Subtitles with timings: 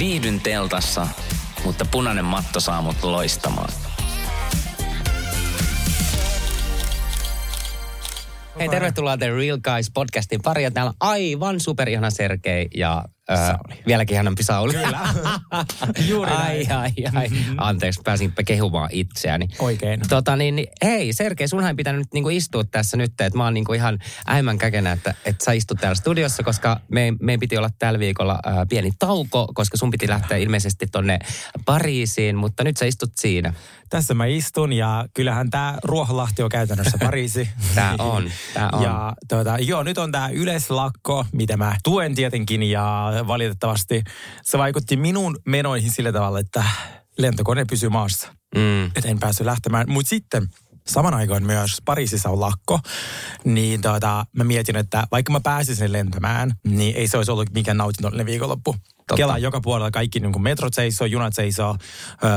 [0.00, 1.06] Viihdyn teltassa,
[1.64, 3.72] mutta punainen matto saa mut loistamaan.
[8.58, 10.70] Hei, tervetuloa The Real Guys podcastin pari.
[10.70, 14.72] Täällä on aivan superihana Sergei ja Öö, vieläkin hänenpi Sauli.
[14.72, 15.00] Kyllä.
[16.08, 17.28] Juuri ai, ai, ai.
[17.28, 17.54] Mm-hmm.
[17.58, 19.48] Anteeksi, pääsin kehumaan itseäni.
[19.58, 20.00] Oikein.
[20.08, 23.54] Tota, niin, niin, hei, Sergei, sunhan ei pitänyt niinku istua tässä nyt, että mä oon
[23.54, 27.70] niinku ihan äimän käkenä, että, että sä istut täällä studiossa, koska me, me piti olla
[27.78, 31.18] tällä viikolla äh, pieni tauko, koska sun piti lähteä ilmeisesti tonne
[31.64, 33.54] Pariisiin, mutta nyt sä istut siinä.
[33.90, 37.48] Tässä mä istun ja kyllähän tämä Ruoholahti on käytännössä Pariisi.
[37.74, 38.82] tää on, tää on.
[38.82, 44.02] Ja tuota, joo, nyt on tämä yleislakko, mitä mä tuen tietenkin ja valitettavasti
[44.42, 46.64] se vaikutti minun menoihin sillä tavalla, että
[47.18, 48.28] lentokone pysyy maassa.
[48.54, 48.86] Mm.
[48.86, 49.86] Että en päässyt lähtemään.
[49.88, 50.48] Mutta sitten
[50.86, 52.80] saman aikaan myös Pariisissa on lakko,
[53.44, 57.76] niin tuota, mä mietin, että vaikka mä pääsisin lentämään, niin ei se olisi ollut mikään
[57.76, 58.76] nautinnollinen viikonloppu.
[59.10, 59.16] Totta.
[59.16, 61.76] Kela joka puolella kaikki niin kuin metrot seisoo, junat seisoo,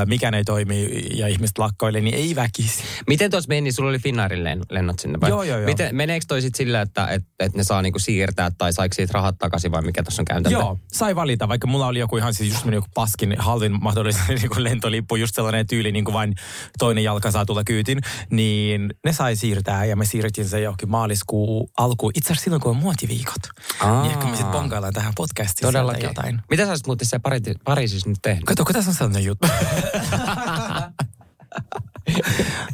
[0.06, 2.84] mikään ei toimi ja ihmiset lakkoille, niin ei väkisi.
[3.08, 3.72] Miten tuossa meni?
[3.72, 5.30] Sulla oli Finnairin lennot sinne vai?
[5.30, 5.66] Joo, joo, joo.
[5.66, 9.12] Miten, meneekö toi sitten sillä, että et, et ne saa niinku siirtää tai saiko siitä
[9.14, 10.50] rahat takaisin vai mikä tuossa on käytäntö?
[10.50, 14.50] Joo, sai valita, vaikka mulla oli joku ihan siis just joku paskin halvin mahdollinen niin
[14.50, 16.36] kuin lentolippu, just sellainen tyyli, niin kuin vain
[16.80, 21.70] toinen jalka saa tulla kyytin, niin ne sai siirtää ja me siirrettiin se johonkin maaliskuun
[21.78, 22.12] alkuun.
[22.16, 23.44] Itse asiassa silloin, kun on muotiviikot.
[23.80, 24.02] Aa.
[24.02, 24.54] Niin ehkä me sitten
[24.94, 26.04] tähän podcastiin Todellakin.
[26.04, 26.42] jotain.
[26.64, 28.44] Mitä sä olisit muuten se Pari- Pariisissa nyt tehnyt?
[28.44, 29.48] Kato, kun tässä on sellainen juttu.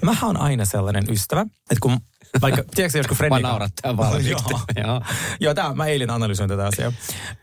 [0.02, 1.98] Mä oon aina sellainen ystävä, että kun
[2.42, 4.40] vaikka, tiedätkö joskus Fredin Mä naurattaa vaan joo.
[4.76, 5.02] joo.
[5.40, 6.94] joo tämä, mä eilen analysoin tätä asiaa,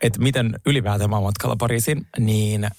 [0.01, 2.71] että miten ylipäätään mä oon matkalla Pariisiin, niin äh,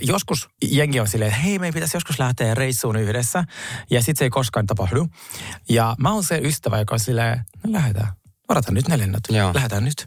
[0.00, 3.44] joskus jengi on silleen, että hei, meidän pitäisi joskus lähteä reissuun yhdessä,
[3.90, 5.08] ja sitten se ei koskaan tapahdu.
[5.68, 8.12] Ja mä oon se ystävä, joka on silleen, no lähdetään
[8.48, 9.22] varataan nyt ne lennot.
[9.28, 9.54] Joo.
[9.54, 10.06] Lähdetään nyt.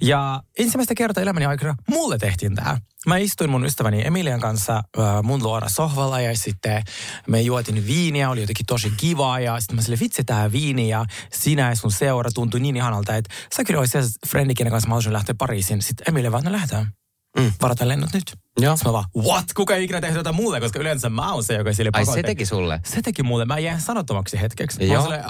[0.00, 2.78] Ja ensimmäistä kertaa elämäni aikana mulle tehtiin tämä.
[3.06, 6.82] Mä istuin mun ystäväni Emilian kanssa äh, mun luona sohvalla ja sitten
[7.26, 11.04] me juotin viiniä, oli jotenkin tosi kivaa ja sitten mä sille vitsi tää viini ja
[11.32, 14.92] sinä ja sun seura tuntui niin ihanalta, että sä kyllä olisit frendi, kenen kanssa mä
[14.92, 15.82] haluaisin lähteä Pariisiin.
[15.82, 16.92] Sitten Emilia vaan, no lähdetään.
[17.38, 17.52] Mm.
[17.62, 18.32] Varataan lennot nyt.
[18.60, 18.76] Joo.
[18.76, 19.44] Sitten mä vaan, what?
[19.56, 20.60] Kuka ei ikinä tehnyt tätä mulle?
[20.60, 22.80] Koska yleensä mä oon se, joka sille Ai se teki sulle?
[22.84, 23.44] Se teki mulle.
[23.44, 24.88] Mä jäin sanottomaksi hetkeksi.
[24.88, 25.08] Joo.
[25.08, 25.24] Mä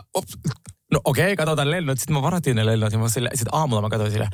[0.93, 1.99] no okei, okay, katsotaan lennot.
[1.99, 4.31] Sitten mä varattiin ne lennot ja sitten aamulla mä katsoin silleen,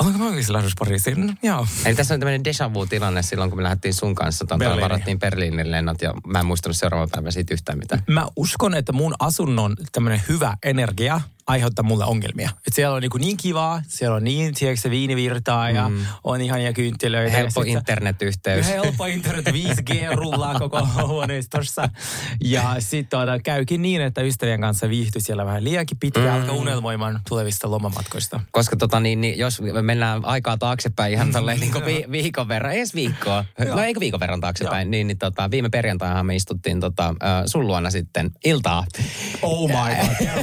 [0.00, 1.26] Olenko mä oikeasti lähdössä Pariisiin?
[1.26, 1.66] No, joo.
[1.84, 4.44] Eli tässä on tämmöinen deja vu-tilanne silloin, kun me lähdettiin sun kanssa.
[4.44, 8.02] Tuon varattiin Berliinin lennot ja mä en muistanut seuraavan päivän siitä yhtään mitään.
[8.06, 12.50] Mä uskon, että mun asunnon tämmöinen hyvä energia aiheuttaa mulle ongelmia.
[12.66, 16.06] Et siellä on niin, niin kivaa, siellä on niin, tiedätkö, viinivirtaa ja mm.
[16.24, 17.36] on ihania kynttilöitä.
[17.36, 18.66] Helppo internetyhteys.
[18.66, 21.88] Helppo internet, 5G rullaa koko huoneistossa.
[22.44, 26.40] Ja sitten tuota, käykin niin, että ystävien kanssa viihtyi siellä vähän liiankin pitkään, mm.
[26.40, 28.40] alkaa unelmoimaan tulevista lomamatkoista.
[28.50, 32.72] Koska tota, niin, niin, jos me mennään aikaa taaksepäin ihan tolleen niin vi- viikon verran,
[32.72, 37.14] edes viikkoa, no eikö viikon verran taaksepäin, niin, niin tota, viime perjantaina me istuttiin tota,
[37.46, 38.84] sun luona sitten iltaa.
[39.42, 39.74] Oh my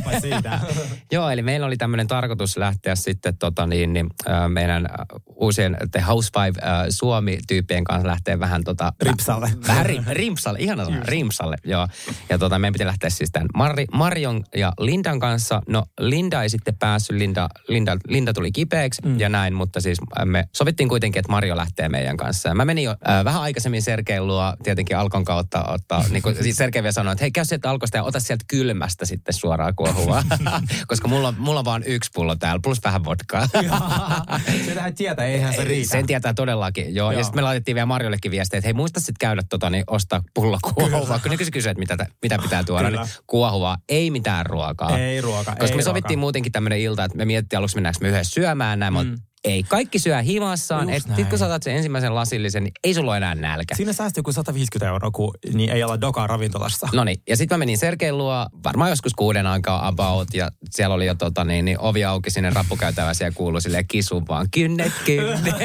[0.03, 0.59] god, siitä.
[1.11, 4.87] Joo, eli meillä oli tämmöinen tarkoitus lähteä sitten tota niin, niin, äh, meidän
[5.35, 8.93] uusien The Housewife äh, Suomi-tyyppien kanssa lähteä vähän tota...
[9.01, 9.51] Rimpsalle.
[9.67, 11.87] Vähän rim, rimpsalle, ihana sana, rimpsalle, joo.
[12.29, 15.61] Ja tota, meidän piti lähteä siis tämän Mari, Marion ja Lindan kanssa.
[15.67, 19.19] No Linda ei sitten päässyt, Linda, Linda, Linda tuli kipeäksi mm.
[19.19, 22.53] ja näin, mutta siis me sovittiin kuitenkin, että Mario lähtee meidän kanssa.
[22.53, 26.55] Mä menin jo äh, vähän aikaisemmin Sergein luo, tietenkin Alkon kautta ottaa, niin kuin siis
[26.55, 30.23] Sergei vielä sanoi, että hei käy sieltä Alkosta ja ota sieltä kylmästä sitten suoraan kuohua.
[30.87, 33.47] koska mulla, mulla on vaan yksi pullo täällä, plus vähän vodkaa.
[34.65, 35.91] se tähän tietää, eihän se riitä.
[35.91, 37.11] Sen tietää todellakin, joo.
[37.11, 37.19] joo.
[37.19, 40.23] Ja sitten me laitettiin vielä Marjollekin viestiä, että hei muista sitten käydä tota, niin ostaa
[40.33, 41.19] pullo kuohuvaa.
[41.19, 44.97] Kun ne kysyi, että mitä, mitä pitää tuoda, niin kuohuvaa, ei mitään ruokaa.
[44.97, 46.19] Ei ruokaa, Koska ei me sovittiin ruoka.
[46.19, 49.17] muutenkin tämmöinen ilta, että me mietittiin aluksi mennäänkö me yhdessä syömään näin, mm.
[49.43, 50.87] Ei, kaikki syö himassaan.
[50.97, 53.75] Sitten kun saatat sen ensimmäisen lasillisen, niin ei sulla ole enää nälkä.
[53.75, 56.87] Siinä säästyy kuin 150 euroa, kun niin ei olla dokaa ravintolassa.
[56.93, 60.95] No niin, ja sitten mä menin Sergein luo, varmaan joskus kuuden aikaa about, ja siellä
[60.95, 64.93] oli jo tota, niin, niin, ovi auki sinne rappukäytävä, siellä kuului silleen kisu vaan, kynnet,
[65.05, 65.55] kynnet.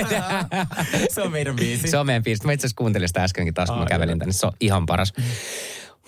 [1.14, 1.88] se on meidän biisi.
[1.88, 2.46] se on meidän biisi.
[2.46, 4.32] Mä itse asiassa kuuntelin sitä äskenkin taas, kun mä kävelin tänne.
[4.32, 5.12] Se on ihan paras.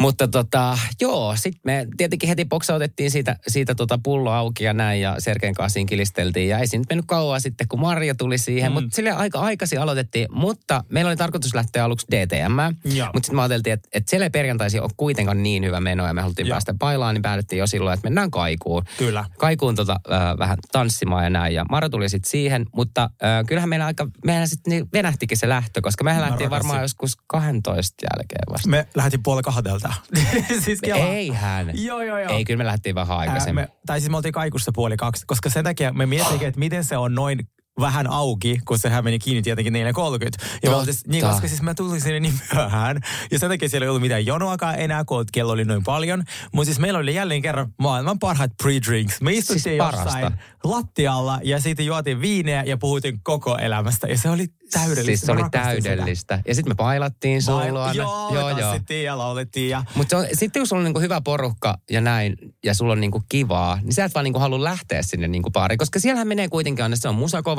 [0.00, 5.00] Mutta tota, joo, sitten me tietenkin heti boksautettiin siitä, siitä tota pullo auki ja näin
[5.00, 6.48] ja Sergeen kanssa kilisteltiin.
[6.48, 8.74] Ja ei siinä nyt mennyt kauan sitten, kun Marja tuli siihen, mm.
[8.74, 10.28] mutta sille aika aikaisin aloitettiin.
[10.30, 14.30] Mutta meillä oli tarkoitus lähteä aluksi DTM, mutta sitten me ajateltiin, että, että siellä ei
[14.30, 16.54] perjantaisin ole kuitenkaan niin hyvä meno ja me haluttiin Joo.
[16.54, 18.82] päästä bailaan, niin päätettiin jo silloin, että mennään kaikuun.
[18.98, 19.24] Kyllä.
[19.38, 21.54] Kaikuun tota, äh, vähän tanssimaan ja näin.
[21.54, 25.48] Ja Mara tuli sitten siihen, mutta äh, kyllähän meillä aika, meillä sitten niin venähtikin se
[25.48, 28.68] lähtö, koska mehän lähtiin varmaan joskus 12 jälkeen vasta.
[28.68, 29.85] Me lähdettiin puoli kahdelta.
[30.64, 31.70] siis kello- Eihän.
[31.74, 32.32] Joo, joo, joo.
[32.32, 33.64] Ei, kyllä me lähtiin vähän Ää, aikaisemmin.
[33.64, 36.84] me, tai siis me oltiin kaikussa puoli kaksi, koska sen takia me mietimme, että miten
[36.84, 37.48] se on noin
[37.80, 39.78] vähän auki, kun sehän meni kiinni tietenkin 4.30.
[39.80, 40.76] Ja Totta.
[40.76, 43.00] oltiin, niin, koska siis mä tulin sinne niin myöhään.
[43.30, 46.22] Ja sen takia siellä ei ollut mitään jonoakaan enää, kun kello oli noin paljon.
[46.52, 49.16] Mutta siis meillä oli jälleen kerran maailman parhaat pre-drinks.
[49.20, 50.32] Me istuttiin Siis jossain parasta.
[50.64, 54.06] lattialla ja sitten juotiin viineä ja puhuttiin koko elämästä.
[54.06, 55.04] Ja se oli täydellistä.
[55.06, 55.88] Siis se Mä oli rakastin sitä.
[55.88, 56.42] täydellistä.
[56.48, 57.92] Ja sitten me pailattiin Vai- luona.
[57.92, 59.70] Joo, joo, tanssittiin ja laulettiin.
[59.70, 59.84] Ja...
[59.94, 63.78] Mutta sitten kun sulla on niinku hyvä porukka ja näin, ja sulla on niinku kivaa,
[63.82, 65.78] niin sä et vaan niinku halua lähteä sinne niinku baariin.
[65.78, 67.14] Koska siellähän menee kuitenkin aina, se on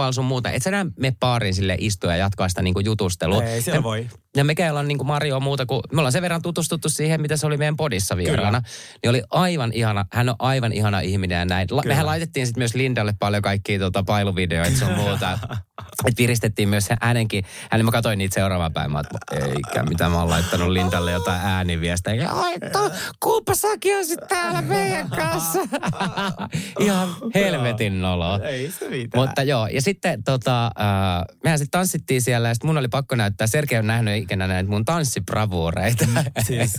[0.07, 0.51] musakoval sun muuta.
[0.51, 3.43] Et sä enää mene baariin sille istua ja jatkaa sitä niinku jutustelua.
[3.43, 4.07] Ei, siellä ja, voi.
[4.37, 7.47] Ja mekin ollaan niinku Mario muuta kuin, me ollaan sen verran tutustuttu siihen, mitä se
[7.47, 8.61] oli meidän podissa vieraana.
[9.03, 11.67] Niin oli aivan ihana, hän on aivan ihana ihminen ja näin.
[11.71, 11.93] La, Kyllä.
[11.93, 15.39] mehän laitettiin sitten myös Lindalle paljon kaikkia tota, pailuvideoita sun muuta.
[16.05, 17.43] Et viristettiin myös hänenkin.
[17.71, 18.91] Hänen mä katsoin niitä seuraavaan päin.
[18.91, 19.01] Mä
[19.31, 22.29] eikä mitä mä oon laittanut Lindalle jotain ääniviestejä.
[22.29, 22.91] Ai, to,
[23.23, 25.59] kuupa säkin olisit täällä meidän kanssa.
[26.79, 28.39] Ihan helvetin noloa.
[28.39, 29.27] Ei se mitään.
[29.27, 33.15] Mutta joo, ja sitten tota, äh, mehän sitten tanssittiin siellä ja sitten mun oli pakko
[33.15, 36.05] näyttää, Sergei on nähnyt ikinä näitä mun tanssibravuureita.
[36.47, 36.73] Siis,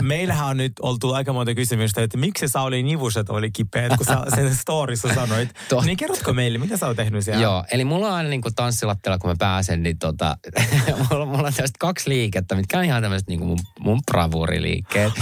[0.00, 4.18] meillähän on nyt oltu aika monta kysymystä, että miksi Sauli Nivuset oli kipeät, kun sä
[4.34, 5.48] sen storissa sanoit.
[5.68, 5.86] Totta.
[5.86, 7.42] Niin kerrotko meille, mitä sä oot tehnyt siellä?
[7.42, 10.36] Joo, eli mulla on aina niin kuin tanssilattialla, kun mä pääsen, niin tota,
[11.10, 15.12] mulla, mulla on tästä kaksi liikettä, mitkä on ihan tämmöiset niin kuin mun, mun bravuriliikkeet.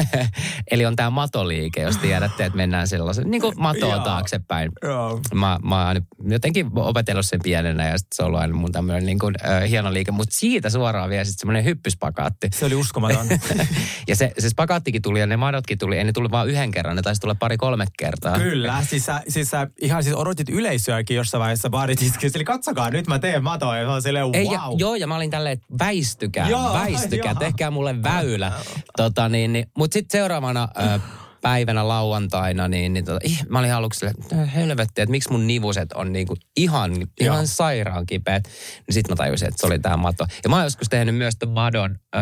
[0.70, 4.72] eli on tämä matoliike, jos tiedätte, että mennään sellaisen niin kuin matoa taaksepäin.
[4.82, 5.20] Joo.
[5.34, 5.96] Mä, mä oon
[6.28, 9.68] jotenkin opetellut sen pienenä ja sitten se on ollut aina mun tämmöinen niin kuin, äh,
[9.68, 10.10] hieno liike.
[10.10, 12.48] Mutta siitä suoraan vielä sitten semmoinen hyppyspakaatti.
[12.54, 13.26] Se oli uskomaton.
[14.08, 15.98] ja se, se spakaattikin tuli ja ne madotkin tuli.
[15.98, 18.38] Ei ne tullut vaan yhden kerran, ne taisi tulla pari-kolme kertaa.
[18.38, 22.38] Kyllä, siis sä, siis sä ihan siis odotit yleisöäkin jossain vaiheessa baaritiskissä.
[22.38, 23.78] Eli katsokaa, nyt mä teen matoa.
[23.78, 24.54] Ja mä oon silleen, Ei, wow.
[24.54, 27.38] ja, joo, ja mä olin tälleen, että väistykää, Joo, väistykää, joo.
[27.38, 28.52] tehkää mulle väylä.
[28.96, 31.00] tota, niin, niin, Mutta sitten seuraavana ö,
[31.46, 35.92] päivänä lauantaina, niin, niin tota, ih, mä olin aluksi että helvetti, että miksi mun nivuset
[35.92, 38.44] on niinku ihan, ihan sairaan kipeät.
[38.86, 40.26] Niin sitten mä tajusin, että se oli tämä mato.
[40.44, 42.18] Ja mä oon joskus tehnyt myös ton madon, ö,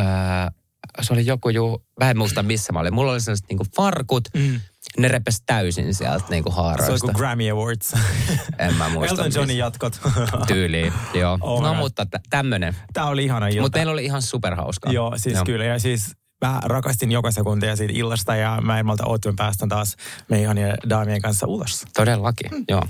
[1.03, 2.94] se oli joku juu, vähän muista missä mä olin.
[2.94, 4.61] Mulla oli sellaiset niinku farkut, mm.
[4.99, 7.06] ne repes täysin sieltä niinku Se oli haaroista.
[7.06, 7.93] kuin Grammy Awards.
[8.59, 9.25] En mä muista.
[9.25, 9.32] Elton.
[9.35, 10.00] Johnin jatkot.
[10.47, 11.38] Tyyliin, joo.
[11.41, 11.79] Oh no God.
[11.79, 12.76] mutta tä- tämmönen.
[12.93, 13.61] Tää oli ihana ilta.
[13.61, 14.93] Mutta meillä oli ihan superhauskaa.
[14.93, 15.44] Joo, siis joo.
[15.44, 15.65] kyllä.
[15.65, 19.96] Ja siis mä rakastin joka sekuntia siitä illasta ja mä en malta mä päästän taas
[20.29, 21.85] meidän ihanien daamien kanssa ulos.
[21.96, 22.64] Todellakin, mm.
[22.69, 22.82] joo.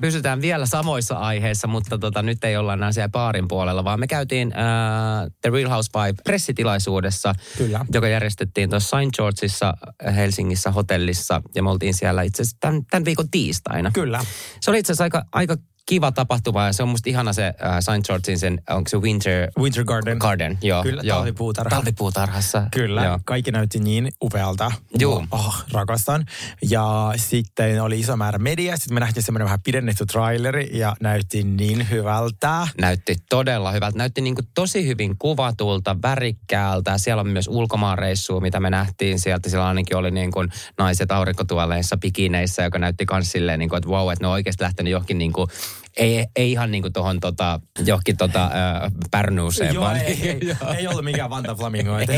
[0.00, 4.06] Pysytään vielä samoissa aiheissa, mutta tota, nyt ei olla enää siellä baarin puolella, vaan me
[4.06, 7.84] käytiin äh, The Real Housewife pressitilaisuudessa, Kyllä.
[7.92, 9.16] joka järjestettiin tuossa St.
[9.16, 9.74] Georgeissa
[10.06, 13.90] äh, Helsingissä hotellissa, ja me oltiin siellä itse asiassa tämän, tämän viikon tiistaina.
[13.94, 14.24] Kyllä.
[14.60, 15.56] Se oli itse asiassa aika, aika
[15.86, 18.06] kiva tapahtuma, ja se on musta ihana se äh, St.
[18.06, 20.18] Georgein sen, onko se Winter Winter Garden.
[20.18, 20.82] Garden, joo.
[20.82, 21.16] Kyllä, joo.
[21.16, 21.70] talvipuutarha.
[21.70, 22.62] Talvipuutarhassa.
[22.70, 23.18] Kyllä, Joo.
[23.24, 24.72] kaikki näytti niin upealta.
[24.98, 25.26] Juu.
[25.30, 26.26] Oh, rakastan.
[26.70, 28.76] Ja sitten oli iso määrä mediaa.
[28.76, 32.68] Sitten me nähtiin semmoinen vähän pidennetty traileri ja näytti niin hyvältä.
[32.80, 33.98] näytti todella hyvältä.
[33.98, 36.98] Näytti niin kuin tosi hyvin kuvatulta, värikkäältä.
[36.98, 39.48] Siellä on myös ulkomaanreissua, mitä me nähtiin sieltä.
[39.48, 43.90] Siellä ainakin oli niin kuin naiset aurinkotuoleissa, pikineissä, joka näytti myös silleen, niin kuin, että
[43.90, 45.48] wow, että ne on oikeasti lähtenyt johonkin niin kuin,
[45.96, 50.56] ei, ei ihan niin kuin tuohon tota, johonkin tota, äh, pärnuuseen, Joo, vaan ei, ei,
[50.78, 51.98] ei ollut mikään Vanta Flamingo.
[51.98, 52.10] et-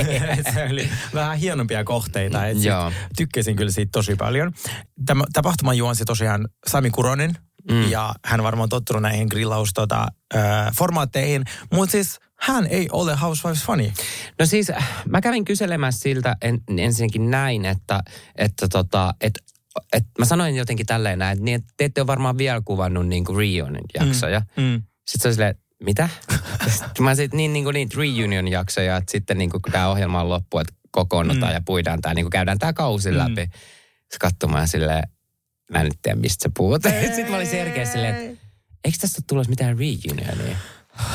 [0.55, 2.47] se oli vähän hienompia kohteita.
[2.47, 2.93] Et Joo.
[3.17, 4.53] tykkäsin kyllä siitä tosi paljon.
[5.07, 7.37] Tämä tapahtuma juonsi tosiaan Sami Kuronen.
[7.71, 7.91] Mm.
[7.91, 10.07] Ja hän varmaan tottunut näihin grillaus tota,
[10.37, 11.45] äh, formaatteihin.
[11.73, 13.93] Mutta siis hän ei ole Housewives-fani.
[14.39, 18.01] No siis äh, mä kävin kyselemässä siltä en, ensinnäkin näin, että,
[18.37, 19.33] että tota, et,
[19.93, 23.25] et mä sanoin jotenkin tälleen näin, että, niin, te ette ole varmaan vielä kuvannut niin
[23.25, 24.43] kuin reunion jaksoja.
[24.57, 24.83] Mm.
[25.09, 26.09] Sitten se oli silleen, mitä?
[27.01, 30.29] Mä sitten niin, niin kuin niitä reunion-jaksoja, että sitten niin kuin, kun tämä ohjelma on
[30.29, 31.55] loppu, että kokoonnutaan mm.
[31.55, 33.19] ja puidaan tämä, niin kuin käydään tämä kausi Mm.
[33.19, 33.43] läpi.
[33.43, 35.03] Sitten katsomaan silleen,
[35.71, 36.83] mä en nyt tiedä mistä sä puhut.
[37.07, 38.47] Sitten mä olin selkeä silleen, että
[38.85, 40.57] eikö tästä ole tulossa mitään reunionia?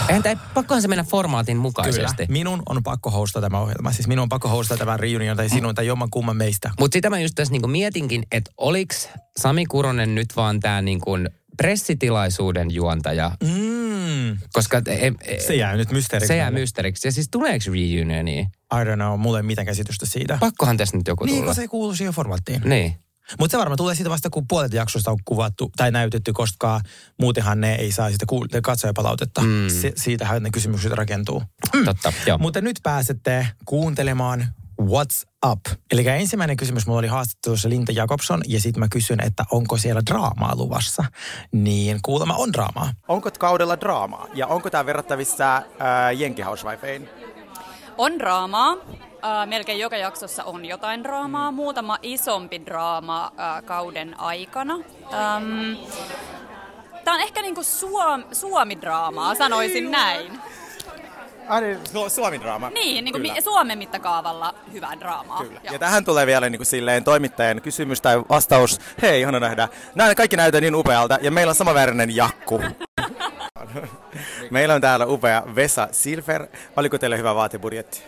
[0.08, 1.62] Eihän tämä, pakkohan se mennä formaatin Kyllä.
[1.62, 2.26] mukaisesti.
[2.30, 3.92] Minun on pakko hostaa tämä ohjelma.
[3.92, 6.72] Siis minun on pakko hostaa tämä reunion tai sinun tai jomman kumman meistä.
[6.80, 11.12] Mutta sitä mä just tässä niinku mietinkin, että oliks Sami Kuronen nyt vaan tämä niinku
[11.58, 14.38] pressitilaisuuden juontaja Mm.
[14.54, 16.28] Koska e, e, Se jää nyt mysteeriksi.
[16.28, 17.08] se jää mysteeriksi.
[17.08, 18.42] Ja siis tuleeko reunionia?
[18.42, 20.38] I don't know, mulla ei mitään käsitystä siitä.
[20.40, 21.46] Pakkohan tässä nyt joku Niin, tulla.
[21.46, 22.62] kun se ei kuulu siihen formaattiin.
[22.66, 22.96] Niin.
[23.40, 26.82] Mutta se varmaan tulee siitä vasta, kun puolet jaksosta on kuvattu tai näytetty, koska
[27.22, 29.42] muutenhan ne ei saa sitä kuul- katsojapalautetta.
[29.42, 29.70] Mm.
[29.82, 31.44] Se, siitähän ne kysymykset rakentuu.
[31.86, 32.38] Totta, joo.
[32.38, 34.48] Mutta nyt pääsette kuuntelemaan
[34.82, 35.60] What's Up.
[35.92, 40.02] Eli ensimmäinen kysymys mulla oli haastattelussa Linda Jakobson ja sitten mä kysyn, että onko siellä
[40.06, 41.04] draamaa luvassa.
[41.52, 42.94] Niin kuulemma on draamaa.
[43.08, 44.28] Onko kaudella draamaa?
[44.34, 45.64] Ja onko tämä verrattavissa äh,
[46.18, 47.10] Jenki Housewifeen?
[47.98, 48.74] On draamaa.
[49.24, 51.52] Äh, melkein joka jaksossa on jotain draamaa.
[51.52, 54.74] Muutama isompi draama äh, kauden aikana.
[54.74, 55.76] Ähm,
[57.04, 60.40] Tämä on ehkä niinku suom, suomi-draamaa, sanoisin näin.
[61.50, 62.70] Ah, niin, Su- Suomi-draama.
[62.70, 63.34] Niin, niinku Kyllä.
[63.34, 65.44] mi- Suomen mittakaavalla hyvää draamaa.
[65.44, 65.60] Kyllä.
[65.64, 65.74] Joo.
[65.74, 68.80] Ja tähän tulee vielä niin kuin silleen toimittajan kysymys tai vastaus.
[69.02, 69.68] Hei, ihana nähdä.
[69.96, 72.62] Nämä kaikki näyttää niin upealta ja meillä on samanvärinen jakku.
[74.52, 76.48] meillä on täällä upea Vesa Silver.
[76.78, 78.04] Oliko teille hyvä vaatebudjetti?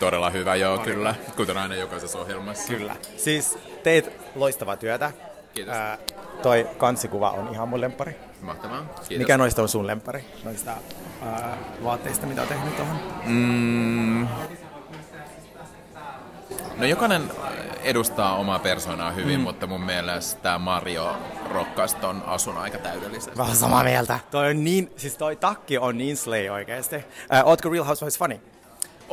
[0.00, 1.14] Todella hyvä, joo, kyllä.
[1.36, 2.72] Kuten aina jokaisessa ohjelmassa.
[2.72, 2.96] Kyllä.
[3.16, 5.12] Siis teet loistavaa työtä.
[5.54, 5.74] Kiitos.
[5.74, 5.98] Ää,
[6.42, 8.16] toi kansikuva on ihan mun lempari.
[8.40, 8.82] Mahtavaa.
[8.84, 9.18] Kiitos.
[9.18, 10.24] Mikä noista on sun lempari?
[10.44, 10.70] Noista
[11.22, 12.96] ää, vaatteista, mitä on tehnyt tuohon?
[13.24, 14.28] Mm.
[16.76, 17.22] No jokainen
[17.82, 19.42] edustaa omaa persoonaa hyvin, mm.
[19.42, 21.16] mutta mun mielestä Mario
[21.50, 23.38] rokkasi ton asun aika täydellisesti.
[23.38, 24.18] Vähän samaa mieltä.
[24.30, 27.04] Toi on niin, siis toi takki on niin slay oikeesti.
[27.30, 28.40] Ää, ootko Real Housewives funny?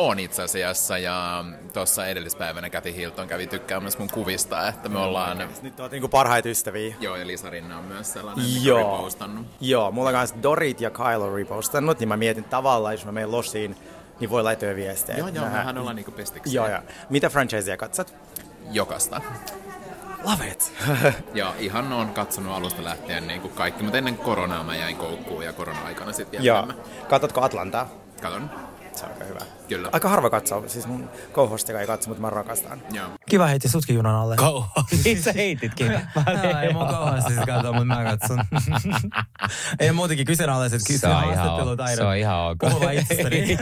[0.02, 5.50] On itse asiassa ja tuossa edellispäivänä Kathy Hilton kävi tykkäämässä mun kuvista, että me ollaan...
[5.62, 6.96] Nyt oot niinku parhaita ystäviä.
[7.00, 8.98] Joo, ja Lisa Rinna on myös sellainen, mikä Joo.
[8.98, 9.48] repostannut.
[9.62, 13.32] Joo, mulla kanssa Dorit ja Kyle on repostannut, niin mä mietin tavallaan, jos mä menen
[13.32, 13.76] losiin,
[14.20, 15.18] niin voi laittaa viestejä.
[15.18, 16.56] Joo, joo, mehän ollaan niinku pestiksi.
[16.56, 16.80] Joo, joo.
[17.10, 18.14] Mitä franchisea katsot?
[18.72, 19.22] Jokasta.
[20.24, 20.74] Love it.
[21.34, 25.44] Ja ihan on katsonut alusta lähtien niin kuin kaikki, mutta ennen koronaa mä jäin koukkuun
[25.44, 26.74] ja korona-aikana sitten vielä joo.
[27.10, 27.90] Katsotko Atlantaa?
[28.22, 28.50] Katon.
[29.00, 29.40] Se on aika hyvä.
[29.68, 29.90] Kyllä.
[29.92, 32.82] Aika harva katsoo, siis mun co ei katso, mutta mä rakastan.
[32.92, 33.08] Joo.
[33.30, 34.36] Kiva heitti sutkin junan alle.
[34.36, 34.84] Kauho.
[35.04, 35.92] niin sä heititkin.
[36.52, 38.40] Mä ei mun kauheasti siis katsoa, mutta mä katson.
[39.80, 41.98] ei muutenkin kyseenalaiset Se kysy on, ihan, haastattelutaidot.
[41.98, 42.60] se on ihan ok.
[42.94, 43.40] Itsestäni.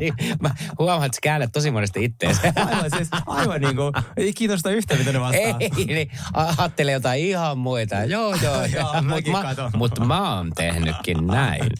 [0.00, 2.52] Niin, Mä huomaan, että sä käännät tosi monesti itteensä.
[2.56, 3.82] aivan siis, aivan niinku,
[4.16, 5.40] ei kiinnosta yhtään, mitä ne vastaa.
[5.40, 7.94] Ei, niin ajattelee jotain ihan muita.
[8.04, 9.02] Joo, joo, Joo.
[9.02, 11.70] Mutta mä, mut mä oon tehnytkin näin.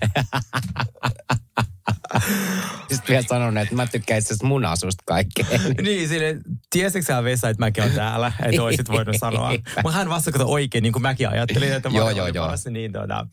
[2.90, 5.60] Sitten vielä sanon, että mä tykkään itse mun asusta kaikkeen.
[5.82, 6.36] Niin, sille,
[6.70, 9.50] tiesitkö sä Vesa, että mäkin olen täällä, että olisit voinut sanoa.
[9.82, 12.44] Mutta hän vastasi oikein, niin kuin mäkin ajattelin, että mä Joo, joo, joo.
[12.44, 13.26] paras, niin tuota,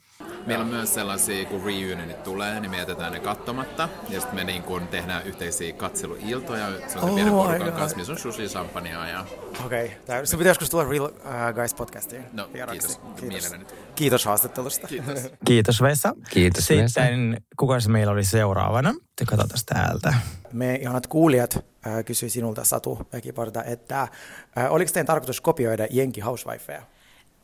[0.46, 3.90] Meillä on myös sellaisia, kun reunionit tulee, niin me jätetään ne katsomatta.
[4.10, 6.68] Ja sitten me niin kun tehdään yhteisiä katseluiltoja.
[6.88, 9.26] Se on Oh se pienen porukan kanssa, missä on sushi, champagnea ja...
[9.66, 10.26] Okei, okay.
[10.26, 11.12] sun pitäisi joskus tulla Real uh,
[11.56, 12.26] Guys podcastiin.
[12.34, 12.80] No, vieraksi.
[12.80, 12.98] kiitos.
[12.98, 13.24] Kiitos.
[13.28, 13.66] Mielelläni.
[13.96, 14.88] Kiitos haastattelusta.
[14.88, 15.20] Kiitos.
[15.46, 16.14] Kiitos Vesa.
[16.30, 17.42] Kiitos, Sitten, Vesa.
[17.58, 18.94] kuka se meillä oli seuraavana?
[19.16, 20.14] Te katsotaan täältä.
[20.54, 21.56] Me ihanat kuulijat
[21.88, 24.10] äh, kysyi sinulta Satu Väkiparta, että äh,
[24.70, 26.82] oliko teidän tarkoitus kopioida Jenki Housewifeja?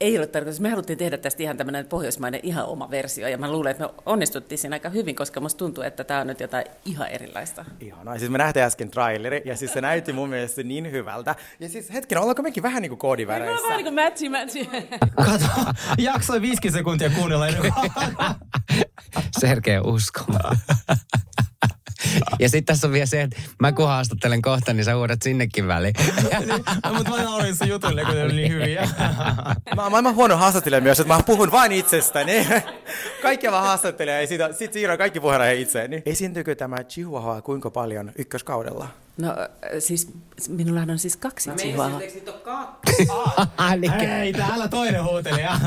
[0.02, 0.60] Ei ole tarkoitus.
[0.60, 3.90] Me haluttiin tehdä tästä ihan tämmöinen pohjoismainen ihan oma versio, ja mä luulen, että me
[4.06, 7.66] onnistuttiin siinä aika hyvin, koska musta tuntuu, että tämä on nyt jotain ihan erilaista.
[7.80, 8.18] Ihanaa.
[8.18, 11.36] Siis me nähtiin äsken traileri, ja siis se näytti mun mielestä niin hyvältä.
[11.60, 13.64] Ja siis hetken, ollaanko mekin vähän niin kuin Me ollaan koodiväreissä?
[13.64, 14.70] vähän niin kuin matchi, matchi.
[15.16, 17.74] Kato, jaksoi 50 sekuntia kuunnella ennen.
[19.40, 20.58] Sergei uskomaan.
[22.40, 25.68] Ja sitten tässä on vielä se, että mä kun haastattelen kohta, niin sä huudat sinnekin
[25.68, 25.94] väliin.
[26.98, 28.90] Mutta mä naurin sun jutuille, kun ne oli niin hyviä.
[29.76, 32.48] Mä, mä, mä huono haastattelija myös, että mä puhun vain itsestäni.
[33.22, 36.04] Kaikkia mä haastattelen ja sit, sit siirrän kaikki puheenaihe itseeni.
[36.06, 38.88] Esiintyykö tämä Chihuahua kuinka paljon ykköskaudella?
[39.18, 39.48] No äh,
[39.80, 40.14] siis,
[40.50, 42.02] minullahan on siis kaksi chihuahua.
[44.22, 45.60] Ei, täällä toinen huutelija.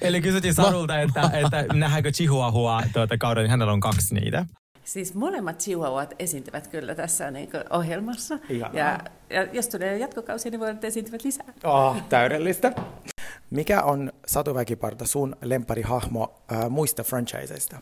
[0.00, 4.46] Eli kysyttiin Sarulta, että, että nähdäänkö Chihuahua tuota kauden, niin hänellä on kaksi niitä.
[4.84, 8.38] Siis molemmat chihuahuat esiintyvät kyllä tässä niin ohjelmassa.
[8.48, 8.78] Ihanaa.
[8.78, 9.00] Ja,
[9.30, 11.46] ja jos tulee jatkokausia, niin voivat esiintyvät lisää.
[11.64, 12.72] Oh, täydellistä.
[13.50, 17.78] Mikä on Satu Väkiparta sun lempparihahmo äh, muista franchiseista?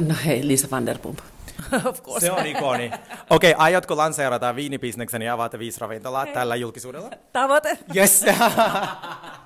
[0.00, 1.18] No hei, Lisa Vanderpump.
[1.90, 2.26] of course.
[2.26, 2.90] Se on ikoni.
[3.30, 7.10] Okei, okay, aiotko lanseerata viinibisneksen ja avata viisi ravintolaa tällä julkisuudella?
[7.32, 7.78] Tavoite.
[7.96, 8.24] Yes!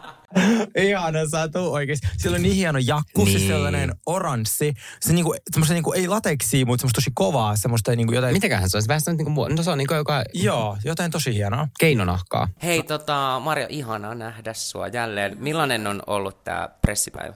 [0.79, 2.09] Ihana Satu oikeesti.
[2.17, 3.27] Sillä on niin hieno jakku, niin.
[3.27, 3.53] siis Niin.
[3.53, 4.75] sellainen oranssi.
[5.01, 8.33] Se niinku, semmoista niinku, ei lateksia, mutta semmoista tosi kovaa, semmoista niinku jotain...
[8.33, 8.89] Mitäköhän se olisi?
[8.89, 11.69] Vähän niin kuin, no se on niin kuin joka Joo, jotain tosi hienoa.
[11.79, 12.49] keinonahkaa.
[12.63, 15.37] Hei tota, Marjo, ihanaa nähdä sua jälleen.
[15.41, 17.35] Millainen on ollut tämä pressipäivä?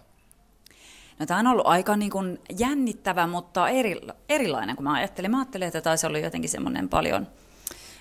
[1.18, 5.30] No, tämä on ollut aika niin kuin jännittävä, mutta eri, erilainen kuin mä ajattelin.
[5.30, 7.26] Mä ajattelin, että taisi olla jotenkin semmoinen paljon,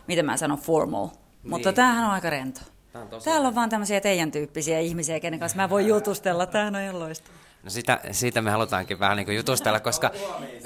[0.07, 1.07] miten mä sanon, formal.
[1.07, 1.49] Niin.
[1.49, 2.61] Mutta tämähän on aika rento.
[2.93, 6.45] On tosi Täällä on vaan tämmöisiä teidän tyyppisiä ihmisiä, kenen kanssa mä voin jutustella.
[6.45, 7.31] Tämähän on ihan loista.
[7.63, 10.11] No sitä, siitä me halutaankin vähän niin kuin jutustella, koska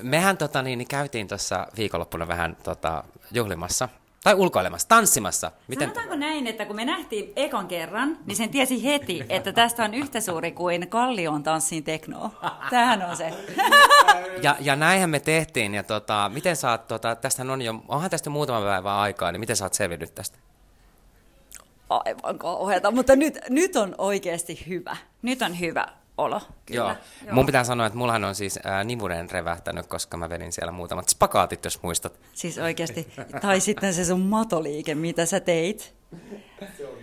[0.01, 3.89] mehän tota, niin, niin käytiin tuossa viikonloppuna vähän tota, juhlimassa.
[4.23, 5.51] Tai ulkoilemassa, tanssimassa.
[5.67, 5.87] Miten?
[5.87, 9.93] Sanotaanko näin, että kun me nähtiin ekan kerran, niin sen tiesi heti, että tästä on
[9.93, 12.29] yhtä suuri kuin Kallion tanssiin teknoa.
[12.69, 13.33] Tämähän on se.
[14.41, 15.75] Ja, ja näinhän me tehtiin.
[15.75, 19.39] Ja tota, miten sä oot, tota, tästähän on jo, onhan tästä muutama päivä aikaa, niin
[19.39, 20.37] miten sä oot selvinnyt tästä?
[21.89, 24.97] Aivan kauheata, mutta nyt, nyt on oikeasti hyvä.
[25.21, 25.87] Nyt on hyvä
[26.17, 26.41] olo.
[26.65, 26.79] Kyllä.
[26.79, 26.95] Joo.
[27.25, 27.33] Joo.
[27.33, 31.09] Mun pitää sanoa, että mullahan on siis ää, nivuren revähtänyt, koska mä vedin siellä muutamat
[31.09, 32.19] spakaatit, jos muistat.
[32.33, 33.07] Siis oikeasti.
[33.41, 35.95] Tai sitten se sun matoliike, mitä sä teit.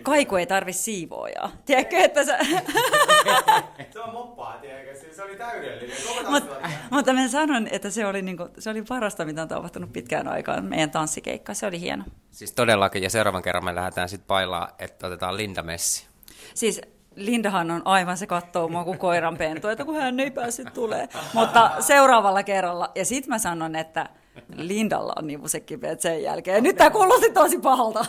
[0.03, 1.51] Kaiku ei tarvi siivoojaa.
[1.65, 2.37] Tiedätkö, että sä...
[3.93, 4.99] Se on moppaa, tiedätkö?
[4.99, 5.97] Siis Se oli täydellinen.
[6.29, 6.43] Mut,
[6.89, 10.65] mutta mä sanon, että se oli, niinku, se oli parasta, mitä on tapahtunut pitkään aikaan.
[10.65, 12.03] Meidän tanssikeikka, se oli hieno.
[12.31, 16.07] Siis todellakin, ja seuraavan kerran me lähdetään sitten pailaa, että otetaan Linda Messi.
[16.53, 16.81] Siis
[17.15, 21.09] Lindahan on aivan se kattoo mua kuin koiran pentu, että kun hän ei päässyt tulee.
[21.33, 24.09] Mutta seuraavalla kerralla, ja sitten mä sanon, että
[24.55, 26.63] Lindalla on nivusekkipeet sen jälkeen.
[26.63, 28.05] Nyt tää kuulosti tosi pahalta?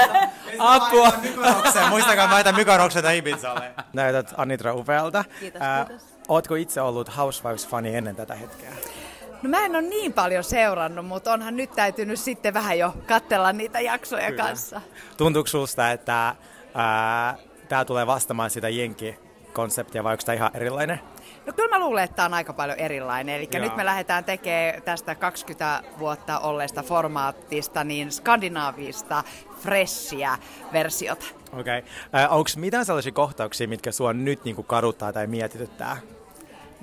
[0.58, 1.12] Apua!
[1.88, 3.72] Muistakaa, mä laitan mykorokseita Ibizalle.
[3.92, 5.24] Näytät Anitra upealta.
[5.40, 6.06] Kiitos, Ää, kiitos.
[6.28, 8.70] Ootko itse ollut Housewives-fani ennen tätä hetkeä?
[9.42, 13.52] No mä en ole niin paljon seurannut, mutta onhan nyt täytynyt sitten vähän jo katsella
[13.52, 14.42] niitä jaksoja Kyllä.
[14.44, 14.80] kanssa.
[15.16, 16.34] Tuntuuko susta, että
[17.74, 21.00] tämä tulee vastaamaan sitä jenki-konseptia vai onko tämä ihan erilainen?
[21.46, 23.34] No kyllä mä luulen, että tämä on aika paljon erilainen.
[23.34, 23.62] Eli Joo.
[23.62, 29.24] nyt me lähdetään tekemään tästä 20 vuotta olleesta formaattista niin skandinaavista,
[29.60, 30.38] freshia
[30.72, 31.24] versiota.
[31.52, 31.78] Okei.
[31.78, 32.26] Okay.
[32.30, 35.96] Onko mitään sellaisia kohtauksia, mitkä sua nyt niinku kaduttaa tai mietityttää?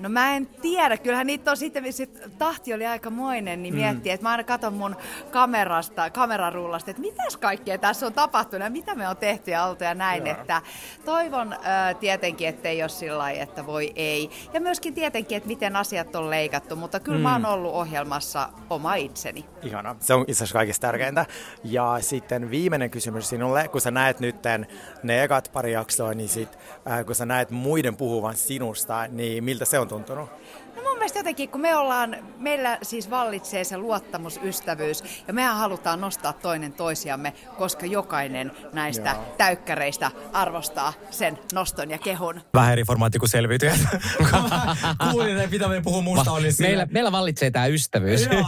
[0.02, 3.80] No mä en tiedä, kyllähän niitä on sitten, sit tahti oli aikamoinen, niin Mm.
[3.80, 4.96] miettii, että mä aina katson mun
[5.30, 9.84] kamerasta, kamerarullasta, että mitäs kaikkea tässä on tapahtunut ja mitä me on tehty ja oltu
[9.84, 10.36] ja näin, Joo.
[10.36, 10.62] että
[11.04, 14.30] toivon äh, tietenkin, ettei ole sillä lailla, että voi ei.
[14.52, 17.22] Ja myöskin tietenkin, että miten asiat on leikattu, mutta kyllä mm.
[17.22, 19.44] mä oon ollut ohjelmassa oma itseni.
[19.62, 19.96] Ihana.
[20.00, 21.26] Se on itse asiassa kaikista tärkeintä.
[21.64, 24.66] Ja sitten viimeinen kysymys sinulle, kun sä näet nytten
[25.02, 26.58] ne ekat pari jaksoa, niin sit,
[26.90, 30.30] äh, kun sä näet muiden puhuvan sinusta, niin miltä se on tuntunut?
[30.76, 36.00] No mun mielestä jotenkin, kun me ollaan, meillä siis vallitsee se luottamusystävyys ja mehän halutaan
[36.00, 39.34] nostaa toinen toisiamme, koska jokainen näistä Joo.
[39.38, 42.40] täykkäreistä arvostaa sen noston ja kehun.
[42.54, 43.78] Vähän eri formaatti kuin selviytyjät.
[45.10, 46.68] Kuulin, että mitä me puhuu musta oli siinä.
[46.68, 48.28] Meillä, meillä vallitsee tämä ystävyys.
[48.32, 48.44] Joo,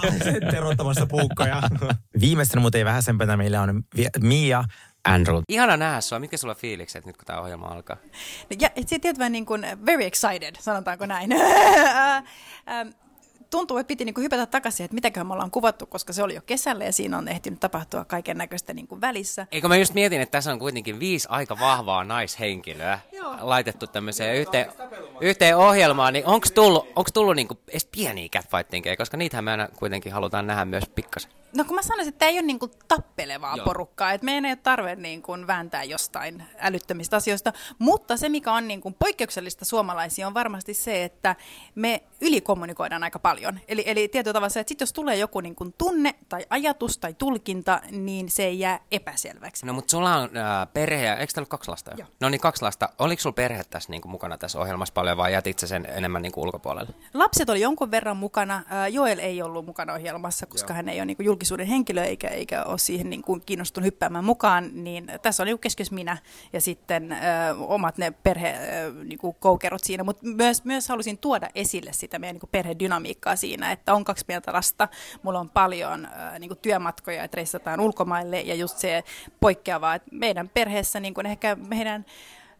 [0.51, 1.62] terottamassa puukkoja.
[2.21, 3.83] Viimeisten, mutta ei vähäisempänä meillä on
[4.21, 4.64] Mia.
[5.05, 5.43] Andrew.
[5.49, 6.19] Ihana nähdä sua.
[6.19, 7.97] Mitkä sulla fiilikset nyt, kun tämä ohjelma alkaa?
[8.61, 11.31] Ja se tietysti niin kuin very excited, sanotaanko näin.
[13.51, 16.35] Tuntuu, että piti niin kuin hypätä takaisin, että mitäköhän me ollaan kuvattu, koska se oli
[16.35, 19.47] jo kesällä ja siinä on ehtinyt tapahtua kaiken näköistä niin kuin välissä.
[19.53, 22.99] Eikö mä just mietin, että tässä on kuitenkin viisi aika vahvaa naishenkilöä
[23.41, 24.73] laitettu tämmöiseen yhteen,
[25.21, 29.69] yhteen ohjelmaan, niin onko tullut, onks tullut niinku edes pieniä catfightingeja, koska niitähän me aina
[29.69, 31.31] kuitenkin halutaan nähdä myös pikkasen.
[31.57, 33.65] No kun mä sanoisin, että tämä ei ole niin kuin tappelevaa Joo.
[33.65, 38.53] porukkaa, että meidän ei ole tarve niin kuin vääntää jostain älyttömistä asioista, mutta se mikä
[38.53, 41.37] on niin kuin poikkeuksellista suomalaisia on varmasti se, että
[41.75, 43.61] me ylikommunikoidaan aika paljon.
[43.69, 46.99] Eli, eli tietyllä tavalla se, että sit jos tulee joku niin kuin tunne tai ajatus
[46.99, 49.67] tai tulkinta, niin se ei jää epäselväksi.
[49.67, 51.97] No mutta sulla on äh, perhe, eikö teillä kaksi lasta jo?
[51.99, 52.09] Joo.
[52.21, 52.89] No niin, kaksi lasta.
[52.99, 56.43] Oliko sulla perhe tässä niinku mukana tässä ohjelmassa paljon vai jätit sä sen enemmän niinku
[56.43, 56.95] ulkopuolelle?
[57.15, 58.63] Lapset oli jonkun verran mukana.
[58.69, 60.77] Ää, Joel ei ollut mukana ohjelmassa, koska Joo.
[60.77, 64.25] hän ei ole niin kuin julkisuuden henkilö eikä, eikä ole siihen niin kuin kiinnostunut hyppäämään
[64.25, 64.71] mukaan.
[64.85, 66.17] Niin tässä oli keskiössä minä
[66.53, 70.05] ja sitten ää, omat ne perhe ää, niin kuin koukerot siinä.
[70.05, 74.53] Mutta myös, myös halusin tuoda esille sitä meidän niin perhedynamiikkaa siinä, että on kaksi pientä
[74.53, 74.88] lasta.
[75.22, 79.05] Mulla on paljon niin työmatkoja, että reissataan ulkomaille ja just se
[79.40, 82.05] poikkeavaa, että meidän perheessä niin ehkä meidän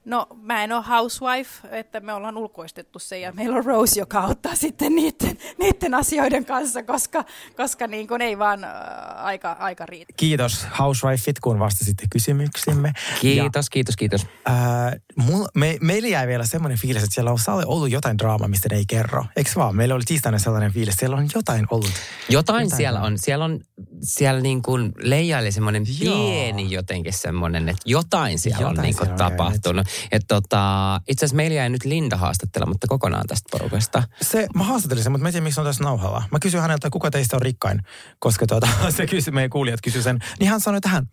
[0.05, 4.21] No mä en ole housewife, että me ollaan ulkoistettu se ja meillä on Rose, joka
[4.21, 7.25] auttaa sitten niiden, niiden asioiden kanssa, koska,
[7.57, 8.71] koska niin kuin ei vaan äh,
[9.17, 10.13] aika, aika riitä.
[10.17, 12.93] Kiitos Housewifeit, kun vastasitte kysymyksimme.
[13.21, 14.27] Kiitos, kiitos, kiitos.
[14.45, 18.49] Ää, mul, me, meillä jäi vielä semmoinen fiilis, että siellä on Salle ollut jotain draamaa,
[18.49, 19.25] mistä ne ei kerro.
[19.37, 19.77] Eikö vaan?
[19.77, 21.91] Meillä oli tiistaina sellainen fiilis, että siellä on jotain ollut.
[22.29, 23.07] Jotain, Jotain siellä on.
[23.07, 23.19] on.
[23.19, 23.61] Siellä on,
[24.03, 29.07] siellä niin kuin leijaili semmoinen pieni jotenkin semmoinen, että jotain siellä Jotain on niin kuin
[29.07, 29.87] siellä on tapahtunut.
[30.13, 34.03] Et tota, itse asiassa meillä jäi nyt Linda haastattelematta kokonaan tästä porukasta.
[34.23, 36.23] Se, mä haastattelin sen, mutta mä en tiedä, miksi on tässä nauhalla.
[36.31, 37.83] Mä kysyin häneltä, kuka teistä on rikkain,
[38.19, 40.19] koska tuota, se kysyi, meidän kuulijat kysyi sen.
[40.41, 41.09] Niin hän sanoi, että hän.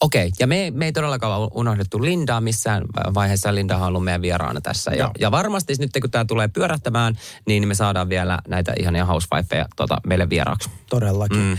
[0.00, 3.54] Okei, ja me, me ei todellakaan unohdettu Lindaa missään vaiheessa.
[3.54, 4.90] Linda on ollut meidän vieraana tässä.
[4.90, 9.66] Ja, ja varmasti nyt kun tämä tulee pyörähtämään, niin me saadaan vielä näitä ihania housewifeja
[9.76, 10.70] tota, meille vieraaksi.
[10.90, 11.38] Todellakin.
[11.38, 11.58] Mm.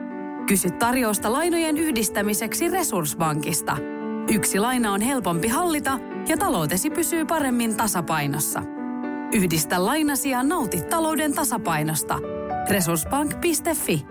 [0.51, 3.77] Kysy tarjousta lainojen yhdistämiseksi Resurssbankista.
[4.31, 8.61] Yksi laina on helpompi hallita ja taloutesi pysyy paremmin tasapainossa.
[9.33, 12.19] Yhdistä lainasi ja nauti talouden tasapainosta.
[12.69, 14.05] Resurssbank.fi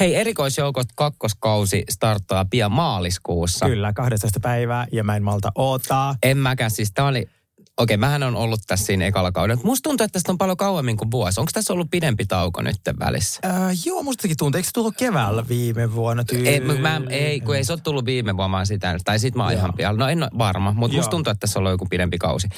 [0.00, 3.66] Hei, erikoisjoukot kakkoskausi starttaa pian maaliskuussa.
[3.66, 6.16] Kyllä, 12 päivää ja mä en malta odottaa.
[6.22, 7.28] En mäkään, siis tää oli...
[7.76, 9.62] Okei, mähän on ollut tässä siinä ekalla kaudella.
[9.64, 11.40] Musta tuntuu, että tästä on paljon kauemmin kuin vuosi.
[11.40, 13.40] Onko tässä ollut pidempi tauko nyt välissä?
[13.44, 14.58] Äh, joo, mustakin tuntuu.
[14.58, 16.24] Eikö se tullut keväällä viime vuonna?
[16.44, 18.96] Ei, mä, ei, kun ei se ole tullut viime vuonna sitä.
[19.04, 19.96] Tai sit mä oon ihan pian.
[19.96, 22.48] No en ole varma, mutta musta tuntuu, että tässä on ollut joku pidempi kausi.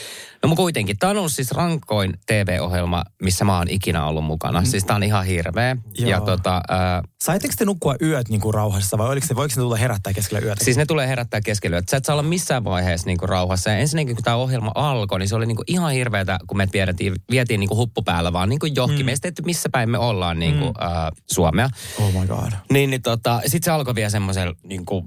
[0.43, 4.65] No mutta kuitenkin, tää on ollut siis rankoin TV-ohjelma, missä mä oon ikinä ollut mukana.
[4.65, 5.77] Siis tää on ihan hirveä.
[5.99, 6.11] Joo.
[6.11, 9.61] Ja tota, äh, Saitteko te nukkua yöt niin kuin rauhassa vai oliko se, voiko se
[9.61, 10.65] tulla herättää keskellä yötä?
[10.65, 11.91] Siis ne tulee herättää keskellä yötä.
[11.91, 13.71] Sä et saa olla missään vaiheessa niinku rauhassa.
[13.71, 14.73] Ja ensinnäkin, kun tämä ohjelma
[15.09, 18.49] alkoi, niin se oli niinku ihan hirveätä, kun me vietiin, vietiin niinku huppu päällä vaan
[18.49, 19.01] niinku johonkin.
[19.01, 19.07] Mm.
[19.07, 20.87] Me ei sitten, missä päin me ollaan niinku, mm.
[20.87, 21.71] äh, Suomea.
[22.01, 22.53] Oh my god.
[22.73, 25.05] Niin, niin tota, sit se alkoi vielä semmoisella, niin kuin,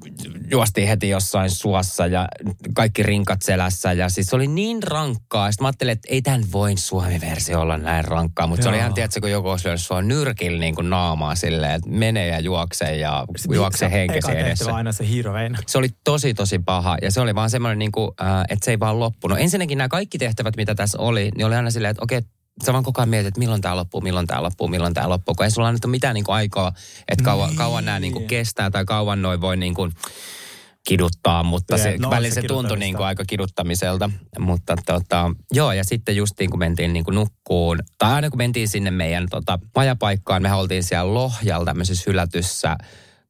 [0.51, 2.27] juostiin heti jossain suossa ja
[2.73, 3.93] kaikki rinkat selässä.
[3.93, 5.51] Ja siis se oli niin rankkaa.
[5.51, 8.47] Sitten mä ajattelin, että ei tämän voi Suomi-versio olla näin rankkaa.
[8.47, 11.71] Mutta se oli ihan, tiedätkö, kun joku olisi lyönyt sua nyrkillä niin kuin naamaa silleen,
[11.71, 14.75] että menee ja juoksee ja juoksee henkesi Eka tehtävä edessä.
[14.75, 15.57] aina se hirvein.
[15.67, 16.97] Se oli tosi, tosi paha.
[17.01, 19.39] Ja se oli vaan semmoinen, niin kuin, äh, että se ei vaan loppunut.
[19.39, 22.21] Ensinnäkin nämä kaikki tehtävät, mitä tässä oli, niin oli aina silleen, että okei,
[22.65, 25.35] sä vaan koko ajan mietit, että milloin tämä loppuu, milloin tämä loppuu, milloin tämä loppuu.
[25.35, 26.71] Kun ei sulla ole mitään niin kuin aikaa,
[27.07, 27.57] että kauan, Niin.
[27.57, 29.91] kauan nämä niin kuin kestää tai kauan noin voi niin kuin
[30.87, 34.09] kiduttaa, mutta Jep, se, no, välillä se se tuntui niin kuin aika kiduttamiselta.
[34.39, 38.67] Mutta tota, joo, ja sitten justiin kun mentiin niin kuin nukkuun, tai aina kun mentiin
[38.67, 42.77] sinne meidän tota, majapaikkaan, me oltiin siellä Lohjalla tämmöisessä hylätyssä,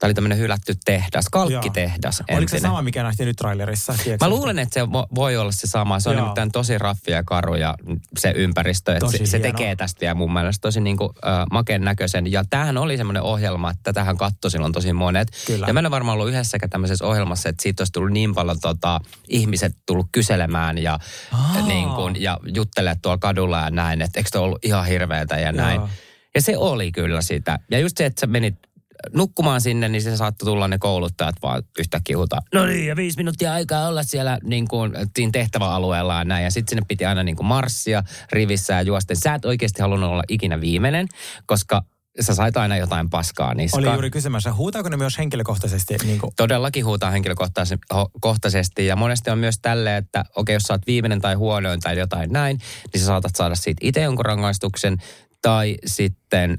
[0.02, 2.20] Tämä oli tämmöinen hylätty tehdas, kalkkitehdas.
[2.20, 2.62] Oliko se entinen.
[2.62, 3.94] sama, mikä nähtiin nyt trailerissa?
[4.04, 4.26] Tiedätkö?
[4.26, 6.00] Mä luulen, että se vo- voi olla se sama.
[6.00, 6.24] Se on Joo.
[6.24, 7.76] nimittäin tosi raffi ja karu ja
[8.18, 8.92] se ympäristö.
[8.92, 12.32] Että Tosi se, se tekee tästä vielä mun mielestä tosi niin kuin, äh, makeen näköisen.
[12.32, 15.28] Ja tämähän oli semmoinen ohjelma, että tähän katto silloin tosi monet.
[15.48, 15.68] Kyllä.
[15.68, 18.60] Ja mä en ole varmaan ollut yhdessäkään tämmöisessä ohjelmassa, että siitä olisi tullut niin paljon
[18.60, 21.00] tota, ihmiset tullut kyselemään ja,
[21.32, 21.62] Aa.
[21.68, 24.02] niin kuin, ja juttelee tuolla kadulla ja näin.
[24.02, 25.76] Että eikö se ollut ihan hirveätä ja näin.
[25.76, 25.90] Joo.
[26.36, 27.60] Ja se oli kyllä sitä.
[27.72, 28.56] Ja just se, että sä menit
[29.14, 32.42] nukkumaan sinne, niin se saattoi tulla ne kouluttajat vaan yhtäkkiä huutaa.
[32.54, 36.44] No niin, ja viisi minuuttia aikaa olla siellä niin kuin, siinä tehtäväalueella ja näin.
[36.44, 39.18] Ja sitten sinne piti aina niin kuin marssia rivissä ja juosten.
[39.18, 41.08] Sä et oikeasti halunnut olla ikinä viimeinen,
[41.46, 41.84] koska
[42.20, 43.84] sä sait aina jotain paskaa niskaan.
[43.84, 45.96] Oli juuri kysymässä, huutaako ne myös henkilökohtaisesti?
[46.04, 50.88] Niin kuin, Todellakin huutaa henkilökohtaisesti ja monesti on myös tälleen, että okei, jos sä oot
[50.88, 52.60] viimeinen tai huonoin tai jotain näin,
[52.94, 54.98] niin sä saatat saada siitä itse jonkun rangaistuksen
[55.42, 56.58] tai sitten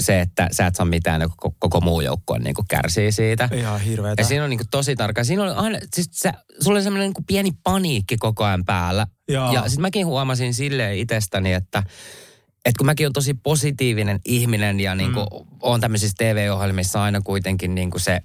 [0.00, 3.48] se, että sä et saa mitään, koko, koko muu joukko niin kärsii siitä.
[3.52, 4.22] ihan hirveetä.
[4.22, 5.24] Ja siinä on niin kuin tosi tarkka.
[5.24, 9.06] Siinä oli aina, siis sä, sulla oli semmoinen niin pieni paniikki koko ajan päällä.
[9.28, 9.52] Joo.
[9.52, 11.82] Ja sitten mäkin huomasin silleen itsestäni, että
[12.64, 15.56] että kun mäkin olen tosi positiivinen ihminen ja niin kuin mm.
[15.62, 18.20] on tämmöisissä TV-ohjelmissa aina kuitenkin niin kuin se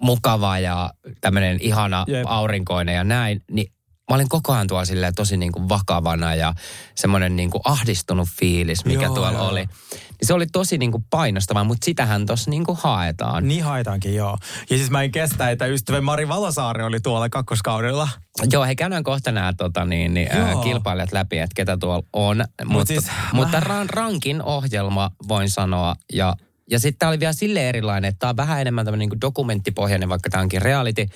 [0.00, 2.24] mukava ja tämmöinen ihana Jep.
[2.26, 3.72] aurinkoinen ja näin, niin
[4.12, 6.54] mä olin koko ajan tuolla silleen tosi niin kuin vakavana ja
[6.94, 9.48] semmoinen niin kuin ahdistunut fiilis, mikä Joo, tuolla joo.
[9.48, 9.60] oli.
[9.90, 13.48] Niin se oli tosi niin kuin painostavaa, mutta sitähän tuossa niin kuin haetaan.
[13.48, 14.38] Niin haetaankin, joo.
[14.70, 18.08] Ja siis mä en kestä, että ystävä Mari Valosaari oli tuolla kakkoskaudella.
[18.50, 20.62] Joo, he käydään kohta nämä tota, niin, niin, ää, Joo.
[20.62, 22.44] kilpailijat läpi, että ketä tuolla on.
[22.64, 25.96] mutta siis mutta mä- ran, rankin ohjelma voin sanoa.
[26.12, 26.34] Ja,
[26.70, 30.08] ja sitten tämä oli vielä sille erilainen, että tämä on vähän enemmän tämmöinen niin dokumenttipohjainen,
[30.08, 31.06] vaikka tämä onkin reality.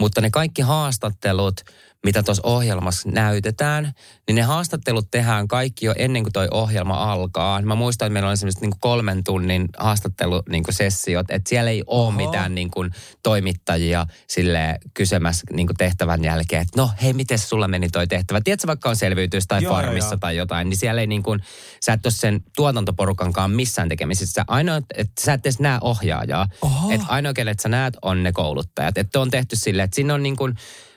[0.00, 1.60] Mutta ne kaikki haastattelut,
[2.04, 3.92] mitä tuossa ohjelmassa näytetään,
[4.26, 7.62] niin ne haastattelut tehdään kaikki jo ennen kuin toi ohjelma alkaa.
[7.62, 11.82] Mä muistan, että meillä oli semmoiset niin kolmen tunnin haastattelusessiot, niin sessiot, että siellä ei
[11.86, 12.10] ole Oho.
[12.10, 12.90] mitään niin kuin
[13.22, 18.40] toimittajia sille kysymässä niin kuin tehtävän jälkeen, että no hei, miten sulla meni toi tehtävä?
[18.40, 20.18] Tiedätkö, vaikka on selviytys tai Joo, joo, farmissa joo.
[20.18, 21.40] tai jotain, niin siellä ei niin kuin,
[21.84, 24.44] sä et ole sen tuotantoporukankaan missään tekemisissä.
[24.48, 26.48] Ainoa, että sä et edes näe ohjaajaa.
[26.62, 26.90] Oho.
[26.90, 28.98] Että ainoa, kenet sä näet, on ne kouluttajat.
[28.98, 30.54] Että on tehty silleen, että siinä on niin kuin,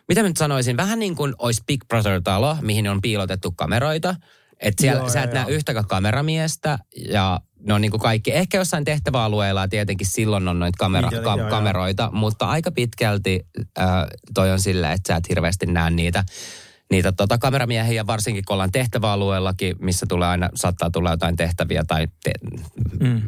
[0.07, 4.15] mitä mä nyt sanoisin, vähän niin kuin olisi Big Brother-talo, mihin on piilotettu kameroita.
[4.59, 5.49] Että siellä Joo, sä joo, et näe joo.
[5.51, 8.31] yhtäkään kameramiestä ja ne on niin kuin kaikki.
[8.33, 11.49] Ehkä jossain tehtäväalueella ja tietenkin silloin on noita kamera, Niin, ka- joo, joo.
[11.49, 13.45] kameroita, mutta aika pitkälti
[13.79, 13.85] äh,
[14.33, 16.23] toi on silleen, että sä et hirveästi näe niitä.
[16.91, 22.07] Niitä tota, kameramiehiä, varsinkin kun ollaan tehtäväalueellakin, missä tulee aina, saattaa tulla jotain tehtäviä tai
[22.23, 22.31] te,
[22.99, 23.21] mm.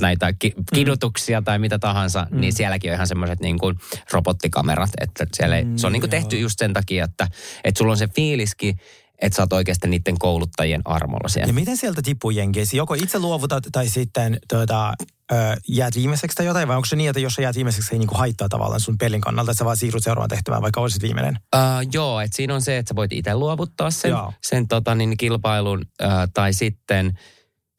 [0.00, 1.44] näitä ki, kidutuksia mm.
[1.44, 2.40] tai mitä tahansa, mm.
[2.40, 3.76] niin sielläkin on ihan semmoiset niin kuin
[4.12, 7.28] robottikamerat, että siellä ei, se on niin kuin tehty just sen takia, että,
[7.64, 8.76] että sulla on se fiiliski,
[9.22, 11.48] että sä oot oikeasti niiden kouluttajien armolla siellä.
[11.48, 12.76] Ja miten sieltä tippuu jenkeisi?
[12.76, 14.94] Joko itse luovutat tai sitten tuota,
[15.32, 15.34] ö,
[15.68, 17.98] jäät viimeiseksi tai jotain, vai onko se niin, että jos sä jäät viimeiseksi, se ei
[17.98, 21.38] niinku haittaa tavallaan sun pelin kannalta, että sä vaan siirryt seuraavaan tehtävään, vaikka olisit viimeinen?
[21.56, 25.16] Uh, joo, että siinä on se, että sä voit itse luovuttaa sen, sen tota, niin,
[25.16, 27.18] kilpailun, uh, tai sitten,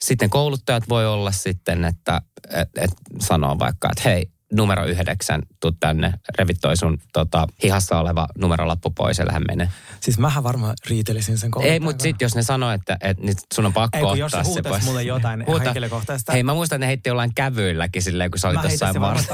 [0.01, 5.71] sitten kouluttajat voi olla sitten, että et, et sanoo vaikka, että hei, numero yhdeksän, tuu
[5.71, 9.69] tänne, revittoi sun tota, hihassa oleva numerolappu pois ja lähde mene.
[9.99, 11.73] Siis mähän varmaan riitelisin sen kouluttajan.
[11.73, 14.41] Ei, mutta sitten jos ne sanoo, että, että nyt sun on pakko Ei, kun ottaa
[14.41, 14.83] jos se pois.
[14.83, 15.63] mulle jotain Huuta.
[15.63, 16.31] henkilökohtaista.
[16.31, 19.25] Hei, mä muistan, että ne heitti jollain kävyilläkin silleen, kun sä olit Mä jossain varmaan.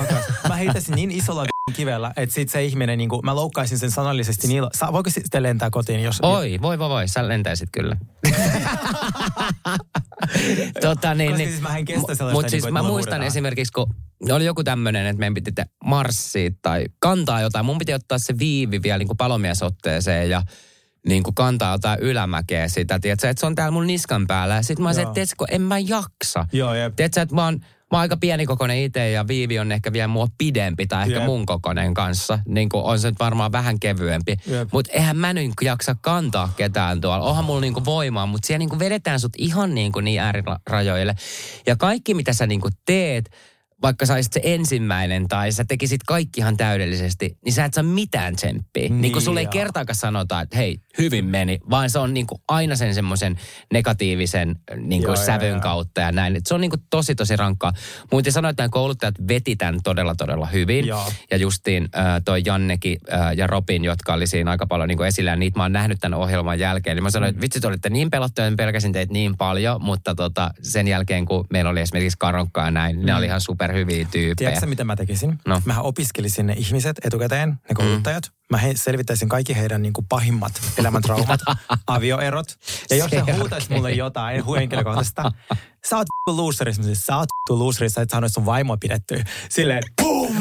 [0.50, 4.48] Mä heittäisin niin isolla kivellä, että sit se ihminen, niin kuin, mä loukkaisin sen sanallisesti
[4.48, 4.70] niillä.
[4.74, 6.20] Sa, voiko sitten lentää kotiin, jos...
[6.22, 7.08] Oi, voi, voi, voi.
[7.08, 7.98] Sä lentäisit kyllä.
[10.82, 12.92] tota, niin, Koska niin, siis mä en kestä sellaista, Mutta niin siis että mä muistan
[12.92, 13.24] huudetaan.
[13.24, 13.88] esimerkiksi, kun
[14.32, 17.66] oli joku tämmöinen, että meidän piti te- marssia tai kantaa jotain.
[17.66, 20.42] Mun piti ottaa se viivi vielä niin kuin palomiesotteeseen ja
[21.08, 24.56] niin kuin kantaa jotain ylämäkeä sitä, tiedätkö, että se on täällä mun niskan päällä.
[24.56, 25.14] Ja sit mä olisin, Joo.
[25.16, 26.48] että en mä jaksa.
[26.54, 26.96] Joo, jep.
[26.96, 27.60] Tiedätkö, että mä oon,
[27.96, 31.26] mä oon aika pienikokoinen itse ja Viivi on ehkä vielä mua pidempi tai ehkä Jep.
[31.26, 32.40] mun kokoinen kanssa.
[32.48, 34.38] Niin kuin on se nyt varmaan vähän kevyempi.
[34.72, 37.26] Mutta eihän mä nyt jaksa kantaa ketään tuolla.
[37.26, 41.16] Onhan mulla niinku voimaa, mutta siellä niinku vedetään sut ihan niinku niin äärirajoille.
[41.68, 43.30] Ja kaikki mitä sä niinku teet,
[43.82, 47.84] vaikka sä olisit se ensimmäinen tai sä tekisit kaikki ihan täydellisesti, niin sä et saa
[47.84, 48.90] mitään tsemppiä.
[48.90, 49.52] Niin, niin kun sulle ei joo.
[49.52, 53.40] kertaakaan sanota, että hei, hyvin meni, vaan se on niinku aina sen semmoisen
[53.74, 55.60] negatiivisen niinku Joo, joo, sävyn joo.
[55.60, 56.36] kautta ja näin.
[56.36, 57.74] Et se on niinku tosi, tosi rankkaa.
[58.12, 60.88] Mutta sanoin, että nämä kouluttajat veti tämän todella, todella hyvin.
[60.88, 61.12] Joo.
[61.32, 65.32] Ja justiin äh, toi Jannekin äh, ja Robin, jotka oli siinä aika paljon niin esillä,
[65.32, 66.96] ja niitä mä oon nähnyt tämän ohjelman jälkeen.
[66.96, 70.16] Niin mä sanoin, että vitsi, te olitte niin pelottuja, että pelkäsin teitä niin paljon, mutta
[70.16, 73.06] tota, sen jälkeen, kun meillä oli esimerkiksi Karonkka ja näin, mm.
[73.06, 73.18] ne Mm.
[73.18, 74.36] oli ihan superhyviä tyyppejä.
[74.36, 75.40] Tiedätkö mitä mä tekisin?
[75.48, 75.62] No.
[75.66, 78.24] Mähän opiskelisin ne ihmiset etukäteen, ne kouluttajat.
[78.52, 81.40] Mä he, selvittäisin kaikki heidän niin kuin, pahimmat elämäntraumat,
[81.88, 82.48] avioerot.
[82.90, 83.36] Ja jos he Selkeä.
[83.36, 85.32] huutaisi mulle jotain henkilökohtaista,
[85.90, 89.24] sä oot luuserissa, mä siis, sä oot luuserissa, että sanoit sun vaimoa pidettyä.
[89.50, 90.36] Silleen, pum!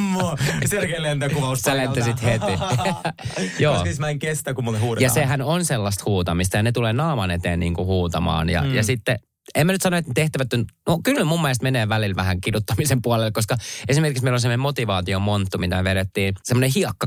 [0.67, 1.59] Selkeä lentokuvaus.
[1.61, 2.47] Sä lentäsit heti.
[3.59, 3.73] Joo.
[3.73, 5.05] Koska siis mä en kestä, kun mulle huudetaan.
[5.05, 8.51] Ja sehän on sellaista huutamista ja ne tulee naaman eteen niin kuin huutamaan.
[8.51, 8.75] Ja, Mm.
[8.75, 9.19] ja sitten,
[9.55, 13.03] en mä nyt sano, että tehtävät on, no kyllä mun mielestä menee välillä vähän kiduttamisen
[13.03, 13.57] puolelle, koska
[13.89, 17.07] esimerkiksi meillä on semmoinen motivaatiomonttu, mitä me vedettiin, semmoinen hiakka,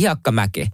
[0.00, 0.66] hiakkamäki.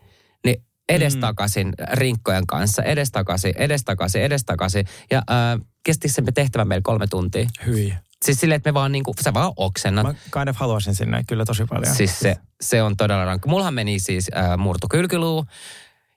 [0.44, 4.84] Niin edestakaisin rinkkojen kanssa, edestakaisin, edestakaisin, edestakaisin.
[5.10, 7.46] Ja äh, kesti se tehtävä meillä kolme tuntia.
[7.66, 7.94] Hyi.
[8.24, 10.06] Siis silleen, että me vaan niinku, sä vaan oksennat.
[10.06, 11.94] Mä kind of haluaisin sinne kyllä tosi paljon.
[11.94, 13.48] Siis se, se on todella rankka.
[13.48, 15.44] Mullahan meni siis äh, murtu kylkiluu.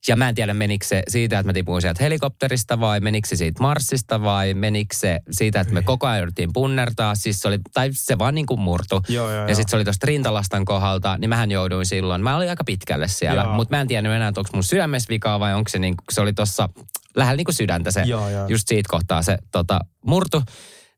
[0.07, 3.35] Ja mä en tiedä, menikö se siitä, että mä tipuin sieltä helikopterista vai menikö se
[3.35, 7.15] siitä Marsista vai menikö se siitä, että me koko ajan yritettiin punnertaa.
[7.15, 9.01] Siis se oli, tai se vaan niin kuin murtu.
[9.09, 12.23] Joo, joo, ja sitten se oli tuosta rintalastan kohdalta, niin mähän jouduin silloin.
[12.23, 15.39] Mä olin aika pitkälle siellä, mutta mä en tiennyt enää, että onko mun sydämessä vikaa
[15.39, 16.69] vai onko se niin kuin, se oli tuossa
[17.15, 18.47] lähellä niin kuin sydäntä se, Joo, joo.
[18.47, 20.43] just siitä kohtaa se tota, murtu.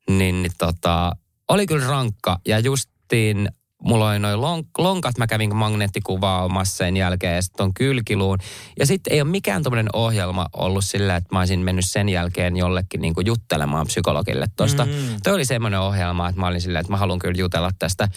[0.09, 1.11] Niin, niin tota,
[1.49, 3.49] oli kyllä rankka ja justiin
[3.83, 8.37] mulla oli noin lonk, lonkat, mä kävin magneettikuvaamassa sen jälkeen ja sitten on kylkiluun.
[8.79, 12.57] Ja sitten ei ole mikään tämmöinen ohjelma ollut sillä, että mä olisin mennyt sen jälkeen
[12.57, 14.85] jollekin niinku juttelemaan psykologille tosta.
[14.85, 14.91] Mm.
[14.91, 14.97] Mm.
[15.23, 18.09] Toi oli semmoinen ohjelma, että mä olin silleen, että mä haluan kyllä jutella tästä.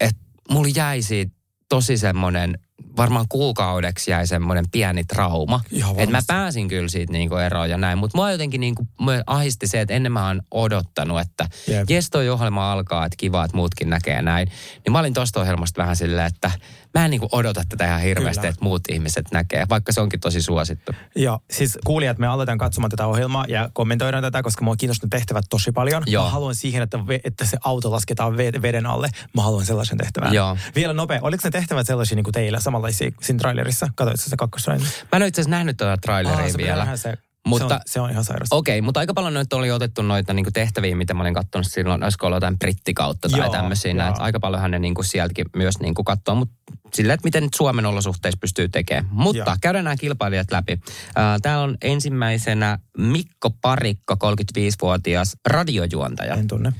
[0.00, 1.32] Että mulla jäi siitä
[1.68, 2.58] tosi semmoinen,
[2.96, 5.60] varmaan kuukaudeksi jäi semmoinen pieni trauma.
[5.96, 7.98] Että mä pääsin kyllä siitä niinku eroon ja näin.
[7.98, 11.90] Mutta mua jotenkin niinku, mua ahisti se, että ennen mä oon odottanut, että Jep.
[11.90, 14.48] jes toi ohjelma alkaa, että kiva, että muutkin näkee näin.
[14.84, 16.50] Niin mä olin tosta ohjelmasta vähän silleen, että
[16.94, 18.48] mä en niinku odota tätä ihan hirveästi, Kyllä.
[18.48, 20.92] että muut ihmiset näkee, vaikka se onkin tosi suosittu.
[21.16, 25.44] Joo, siis kuulijat, me aletaan katsomaan tätä ohjelmaa ja kommentoidaan tätä, koska mua kiinnostaa tehtävät
[25.50, 26.02] tosi paljon.
[26.06, 26.24] Joo.
[26.24, 29.08] Mä haluan siihen, että, ve- että se auto lasketaan ve- veden alle.
[29.34, 30.34] Mä haluan sellaisen tehtävän.
[30.34, 30.56] Joo.
[30.74, 33.88] Vielä nopea, oliko ne tehtävät sellaisia niin kuin teillä, samanlaisia siinä trailerissa?
[33.94, 35.04] Katoitko sä kakkostrailerissa?
[35.12, 36.96] Mä en ole itse asiassa nähnyt tuota traileria se pitää vielä.
[36.96, 37.14] se.
[37.46, 38.56] Mutta se, on, se on ihan sairasta.
[38.56, 42.02] Okei, mutta aika paljon noita oli otettu noita niinku tehtäviä, mitä mä olin katsonut silloin,
[42.02, 43.92] olisiko ollut jotain brittikautta tai Joo, tämmöisiä.
[43.92, 44.14] joo.
[44.18, 46.54] Aika paljonhan ne niinku sieltäkin myös niinku katsoo, mutta
[46.94, 49.06] sillä, että miten nyt Suomen olosuhteissa pystyy tekemään.
[49.10, 49.56] Mutta Joo.
[49.60, 50.80] käydään nämä kilpailijat läpi.
[51.16, 56.34] Ää, Täällä on ensimmäisenä Mikko Parikka, 35-vuotias radiojuontaja.
[56.34, 56.72] En tunne.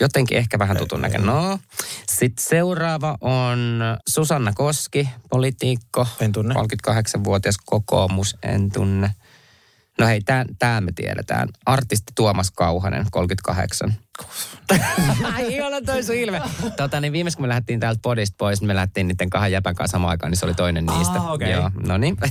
[0.00, 1.26] Jotenkin ehkä vähän tutun näköinen.
[1.26, 1.58] No.
[2.08, 6.06] Sitten seuraava on Susanna Koski, politiikko.
[6.20, 6.54] En tunne.
[6.54, 9.10] 38-vuotias kokoomus, en tunne.
[9.98, 10.20] No hei,
[10.58, 11.48] tämä me tiedetään.
[11.66, 13.94] Artisti Tuomas Kauhanen, 38.
[15.34, 16.42] Ai ihana toi sun ilme.
[16.76, 19.74] Tota, niin viimeis kun me lähdettiin täältä podista pois, niin me lähdettiin niiden kahden jäpän
[19.74, 21.18] kanssa samaan aikaan, niin se oli toinen niistä.
[21.18, 21.50] Ah, okei.
[21.50, 22.16] Joo, no niin.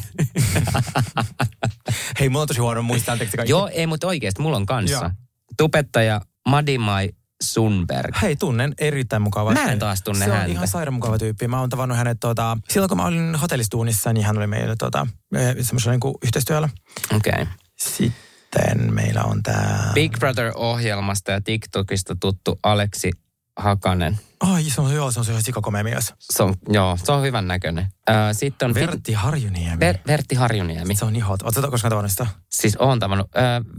[2.20, 3.52] Hei, mulla on tosi huono muistaa anteeksi kaikki.
[3.52, 4.96] Joo, ei, mutta oikeasti mulla on kanssa.
[4.96, 5.12] Joo.
[5.58, 7.10] Tubettaja Madimai
[7.44, 8.16] Sunberg.
[8.22, 9.52] Hei, tunnen erittäin mukava.
[9.52, 10.46] Mä en taas tunne se häntä.
[10.46, 11.48] on ihan sairaan mukava tyyppi.
[11.48, 15.08] Mä oon tavannut hänet tuota, silloin kun mä olin hotellistuunissa, niin hän oli meillä tuota,
[15.36, 16.70] eh, semmoisella niin yhteistyöllä.
[17.16, 17.34] Okei.
[17.34, 17.46] Okay.
[17.76, 19.92] Sitten meillä on tää...
[19.94, 23.12] Big Brother-ohjelmasta ja TikTokista tuttu Aleksi
[23.58, 24.20] Hakanen.
[24.40, 26.14] Ai, se on, joo, se on se sikakomea mies.
[26.20, 27.88] Se on, joo, se on hyvän näköinen.
[28.10, 28.74] Äh, sitten on...
[28.74, 29.80] Vertti Harjuniemi.
[29.80, 30.96] Ver, Vertti Harjuniemi.
[30.96, 31.42] Se on niin hot.
[31.42, 32.28] Oletko koskaan tavannut sitä?
[32.52, 33.28] Siis oon tavannut.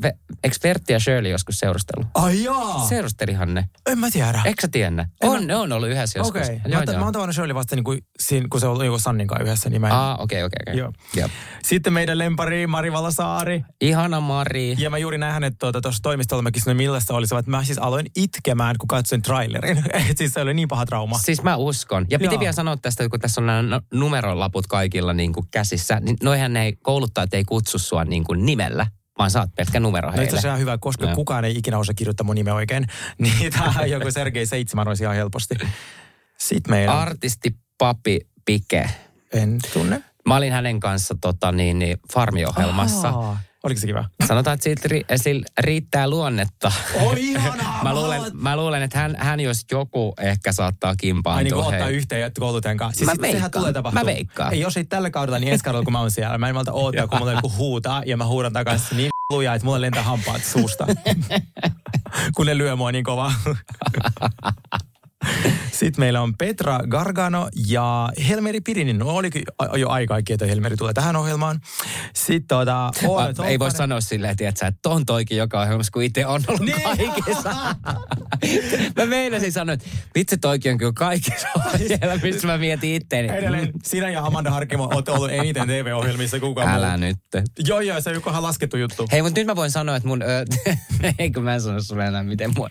[0.03, 0.13] Ve,
[0.45, 2.07] eikö Vertti ja Shirley joskus seurustellut?
[2.15, 2.87] Ai jaa!
[2.89, 3.69] Seurustelihan ne.
[3.87, 4.43] En mä tiedä.
[4.45, 5.09] Eikö sä tiedä?
[5.23, 6.43] On, ne on ollut yhdessä joskus.
[6.43, 6.57] Okei.
[6.57, 6.73] Okay.
[6.73, 6.99] Joo, Mä, joo.
[6.99, 9.71] mä oon tavannut Shirley vasta niin kuin, siinä, kun se on ollut Sannin kanssa yhdessä.
[9.71, 9.95] Niin mä en...
[9.95, 10.79] Ah, okei, okei, okei.
[10.79, 10.93] Joo.
[11.17, 11.31] Jep.
[11.63, 13.65] Sitten meidän lempari Mari Valasaari.
[13.81, 14.75] Ihana Mari.
[14.79, 17.65] Ja mä juuri näin hänet tuota, tuossa toimistolla, mä kysyin, millaista oli se, että mä
[17.65, 19.85] siis aloin itkemään, kun katsoin trailerin.
[20.17, 21.19] Siis se oli niin paha trauma.
[21.19, 22.07] Siis mä uskon.
[22.11, 22.41] Ja piti Joo.
[22.41, 26.53] vielä sanoa tästä, kun tässä on nämä no- numerolaput kaikilla niin kuin käsissä, niin noihän
[26.53, 28.87] ne ei, kouluttajat ei kutsu sua niin kuin nimellä,
[29.19, 30.29] vaan saat pelkkä numero No itse heille.
[30.31, 31.15] asiassa ihan hyvä, koska Joo.
[31.15, 32.87] kukaan ei ikinä osaa kirjoittaa mun nimeä oikein.
[33.19, 35.55] Niin tää joku Sergei 7 olisi ihan helposti.
[36.39, 37.01] Sitten meillä on...
[37.01, 38.91] Artisti Papi Pike.
[39.33, 40.03] En tunne.
[40.27, 43.09] Mä olin hänen kanssa tota, niin, niin, farmiohjelmassa.
[43.09, 44.05] Aa, Oliko se kiva?
[44.29, 46.73] Sanotaan, että siitä ri, sillä riittää luonnetta.
[47.03, 47.81] Oi ihanaa!
[47.85, 51.39] mä, luulen, mä luulen, että hän, hän jos joku ehkä saattaa kimpaantua.
[51.39, 51.97] Ai niin kuin ottaa hei.
[51.97, 52.99] yhteen ja kouluttajan kanssa.
[52.99, 53.61] Siis Mä sit sehän veikkaan.
[53.61, 54.01] tulee tapahtua.
[54.01, 54.53] Mä veikkaan.
[54.53, 56.39] Ei, jos ei tällä kaudella, niin ensi kaudella, kun mä oon siellä.
[56.39, 59.65] Mä en malta odottaa, kun mulla joku huutaa ja mä huudan takaisin niin lujaa, että
[59.65, 60.87] mulla lentää hampaat suusta.
[62.37, 63.33] kun ne lyö mua niin kovaa.
[65.73, 68.99] Sitten meillä on Petra Gargano ja Helmeri Pirinen.
[68.99, 69.07] No
[69.59, 71.61] a- jo aika aikaa, että Helmeri tulee tähän ohjelmaan.
[72.15, 72.91] Sitten tuota...
[73.07, 76.61] Oona ei voi sanoa silleen, tiedätkö, että on toikin joka ohjelmassa, kun itse on ollut
[76.61, 76.83] Niin.
[76.83, 77.55] kaikessa.
[78.97, 83.29] mä meinasin sanoa, että vitsi toikin on kyllä kaikissa ohjelmissa, mä mietin itteeni.
[83.29, 86.97] Edelleen sinä ja Amanda Harkimo olette ollut eniten TV-ohjelmissa kukaan Älä muu.
[87.07, 87.19] nyt.
[87.69, 89.07] Joo, joo, se on jokohan laskettu juttu.
[89.13, 90.23] Hei, mutta nyt mä voin sanoa, että mun...
[90.23, 90.45] Ö,
[91.19, 92.71] eikö mä sano sulle enää, miten mun...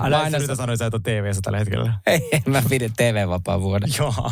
[0.00, 1.94] Älä Mä aina yritä sanoa, että sä et ole TV-ssä tällä hetkellä.
[2.06, 3.90] Ei, mä pidin TV-vapaa vuoden.
[3.98, 4.30] Joo.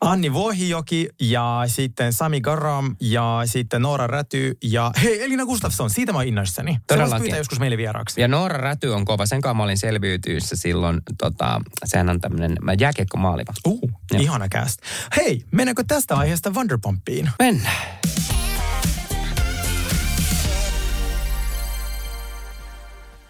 [0.00, 6.12] Anni Vohijoki ja sitten Sami Garam ja sitten Noora Räty ja hei Elina Gustafsson, siitä
[6.12, 6.78] mä oon innoissani.
[6.86, 7.22] Todellakin.
[7.22, 8.20] pyytää joskus meille vieraaksi.
[8.20, 9.26] Ja Noora Räty on kova.
[9.26, 11.00] Sen kanssa mä olin selviytyissä silloin.
[11.18, 13.52] Tota, sehän on tämmönen jääkiekko maaliva.
[13.66, 14.78] Uh, ihana cast.
[15.16, 17.30] Hei, mennäänkö tästä aiheesta Wonderpumpiin?
[17.38, 17.76] Mennään.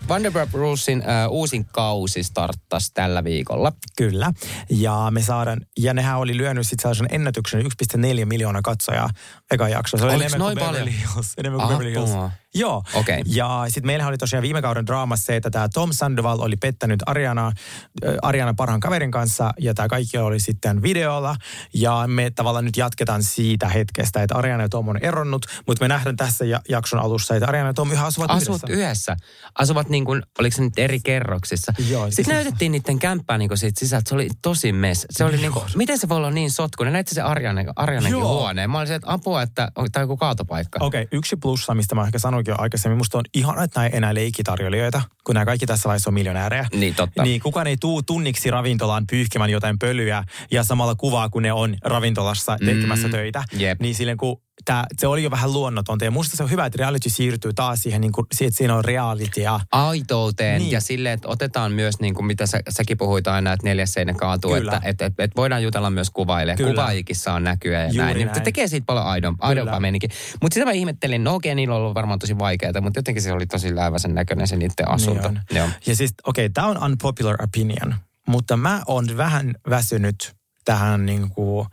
[0.09, 3.73] Vanderbilt Rulesin äh, uusin kausi starttasi tällä viikolla.
[3.97, 4.33] Kyllä.
[4.71, 9.11] Ja me saadaan, ja nehän oli lyönyt sitten sellaisen ennätyksen 1,4 miljoonaa katsojaa
[9.51, 9.97] eka jakso.
[9.99, 11.13] Se oli Oliko enemmän kuin noin Beverly paljon?
[11.15, 11.33] Hills.
[11.39, 12.11] Enemmän kuin Beverly Hills.
[12.57, 12.83] Joo.
[12.95, 13.23] Okei.
[13.27, 17.01] Ja sitten meillähän oli tosiaan viime kauden draamassa se, että tämä Tom Sandoval oli pettänyt
[17.07, 21.37] Ariana, äh, Ariana parhaan kaverin kanssa ja tämä kaikki oli sitten videolla.
[21.75, 25.89] Ja me tavallaan nyt jatketaan siitä hetkestä, että Ariana ja Tom on eronnut, mutta me
[25.89, 28.83] nähdään tässä ja- jakson alussa, että Ariana ja Tom yhä asuvat Asuvat yhdessä.
[28.85, 29.17] yhdessä.
[29.59, 31.73] Asuvat niin kuin, oliko se nyt eri kerroksissa.
[31.91, 34.09] Joo, Sitten siis- näytettiin niiden kämppää niin kuin siitä sisältä.
[34.09, 35.07] Se oli tosi mes.
[35.11, 36.93] Se oli niin kuin, miten se voi olla niin sotkunen?
[36.93, 38.39] Näitte se Arjanen, Arjanenkin Joo.
[38.41, 38.71] huoneen.
[38.71, 40.79] Mä olin se, että apua, että on tämä joku kaatopaikka.
[40.85, 43.87] Okei, okay, yksi plussa, mistä mä ehkä sanoinkin jo aikaisemmin, musta on ihana, että nämä
[43.87, 46.67] ei enää leikitarjoilijoita, kun nämä kaikki tässä vaiheessa on miljonäärejä.
[46.75, 47.23] Niin, totta.
[47.23, 51.77] Niin kukaan ei tuu tunniksi ravintolaan pyyhkimään jotain pölyä ja samalla kuvaa, kun ne on
[51.85, 53.45] ravintolassa tekemässä Mm, töitä.
[53.53, 53.81] jep.
[53.81, 56.77] Niin silleen kun tää, se oli jo vähän luonnotonta ja musta se on hyvä, että
[56.79, 59.61] reality siirtyy taas siihen, niin kuin, että siinä on realitya.
[59.73, 60.71] aitouteen Niin.
[60.71, 64.15] ja silleen, että otetaan myös, niin kuin mitä sä, säkin puhuit aina, että neljäs seinä
[64.15, 64.73] kaatuu, Kyllä.
[64.73, 66.57] että et, et, et voidaan jutella myös kuvaille.
[66.57, 66.71] Kyllä.
[66.71, 68.17] Kuvaajikin saa näkyä ja Juuri näin.
[68.17, 68.39] Niin, näin.
[68.39, 70.11] se tekee siitä paljon aidon, aidompaa meininkin.
[70.43, 73.33] Mutta sitä mä ihmettelin, no okei, niillä on ollut varmaan tosi vaikeaa, mutta jotenkin se
[73.33, 75.29] oli tosi lääväsen näköinen se niiden asunto.
[75.31, 75.57] Niin on.
[75.57, 75.69] Joo.
[75.87, 77.95] Ja siis, okei, okay, tämä on unpopular opinion,
[78.27, 81.67] mutta mä oon vähän väsynyt tähän niin kuin,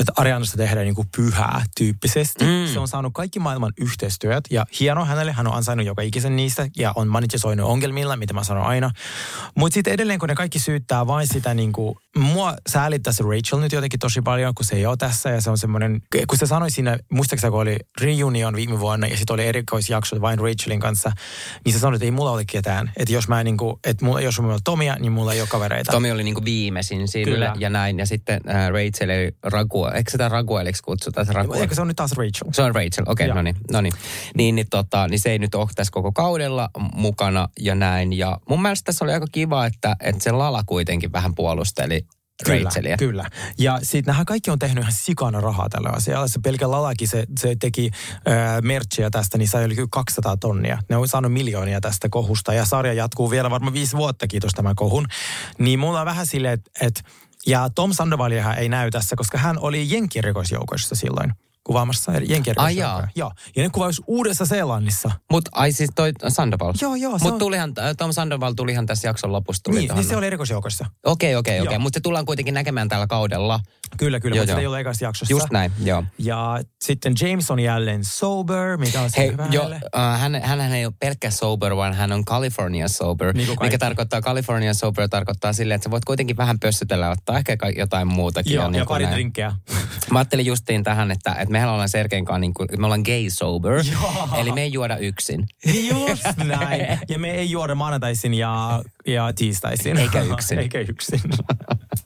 [0.00, 2.44] että Arianasta tehdään niin kuin pyhää tyyppisesti.
[2.44, 2.72] Mm.
[2.72, 6.68] Se on saanut kaikki maailman yhteistyöt ja hieno hänelle, hän on ansainnut joka ikisen niistä
[6.76, 8.90] ja on monetisoinut ongelmilla, mitä mä sanon aina.
[9.54, 13.60] Mutta sitten edelleen, kun ne kaikki syyttää vain sitä niin kuin, mua säälittää se Rachel
[13.60, 16.46] nyt jotenkin tosi paljon, kun se ei ole tässä ja se on semmoinen, kun se
[16.46, 21.12] sanoi siinä, muistaakseni kun oli reunion viime vuonna ja sitten oli erikoisjakso vain Rachelin kanssa,
[21.64, 22.92] niin se sanoi, että ei mulla ole ketään.
[22.96, 25.48] Että jos mä niin kuin, että mulla, jos mulla on Tomia, niin mulla ei ole
[25.48, 25.92] kavereita.
[25.92, 27.54] Tomi oli niinku viimeisin sille Kyllä.
[27.58, 27.98] ja näin.
[27.98, 29.36] Ja sitten äh, Rachel eli
[29.94, 31.24] Eikö sitä Ragueliksi kutsuta?
[31.24, 31.56] Se Ragua?
[31.56, 32.52] Eikö se on nyt taas Rachel?
[32.52, 33.92] Se on Rachel, okei, okay, no niin, no niin.
[34.36, 38.12] Niin, niin, tota, niin se ei nyt ole tässä koko kaudella mukana ja näin.
[38.12, 42.06] Ja mun mielestä tässä oli aika kiva, että, että se Lala kuitenkin vähän puolusteli
[42.48, 42.96] Rachelia.
[42.96, 46.28] Kyllä, Ja sitten nämä kaikki on tehnyt ihan sikana rahaa tällä asialla.
[46.28, 50.78] Se pelkä Lalakin, se, se teki äh, merchia tästä, niin sai yli 200 tonnia.
[50.88, 54.76] Ne on saanut miljoonia tästä kohusta ja sarja jatkuu vielä varmaan viisi vuotta, kiitos tämän
[54.76, 55.06] kohun.
[55.58, 57.02] Niin mulla on vähän silleen, että et,
[57.46, 61.32] ja Tom Sandovalia ei näy tässä, koska hän oli jenkkirikosjoukoissa silloin
[61.64, 63.08] kuvaamassa jenkkirikosjoukoja.
[63.16, 63.32] Joo.
[63.56, 65.10] Ja ne kuvaus Uudessa Seelannissa.
[65.32, 66.72] Mut ai siis toi Sandoval?
[66.80, 67.18] Joo, joo.
[67.18, 69.62] Mut on- tulihan, äh, Tom Sandoval tulihan tässä jakson lopussa.
[69.62, 70.02] Tuli Niin, tohon.
[70.02, 70.86] niin se oli rikosjoukoissa.
[71.04, 71.78] Okei, okei, okei.
[71.78, 73.60] Mutta se tullaan kuitenkin näkemään tällä kaudella.
[73.96, 75.32] Kyllä, kyllä, mutta se ei ole ekassa jaksossa.
[75.34, 76.04] Just näin, joo.
[76.18, 79.80] Ja sitten James on jälleen sober, mikä on se Hei, hyvä jo, hänelle.
[79.96, 83.32] äh, hän, hän ei ole pelkkä sober, vaan hän on California sober.
[83.36, 87.56] Niin mikä tarkoittaa, California sober tarkoittaa silleen, että sä voit kuitenkin vähän pössytellä, ottaa ehkä
[87.76, 88.52] jotain muutakin.
[88.54, 89.14] Joo, niin ja pari näin.
[89.14, 89.52] drinkkejä.
[90.10, 93.30] Mä ajattelin justiin tähän, että, että mehän ollaan Sergein kanssa, niin kuin, me ollaan gay
[93.30, 94.28] sober, Joo.
[94.36, 95.46] eli me ei juoda yksin.
[95.88, 96.98] Just näin.
[97.08, 99.96] Ja me ei juoda maanantaisin ja, ja tiistaisin.
[99.96, 100.58] Eikä yksin.
[100.70, 101.20] Eikä yksin.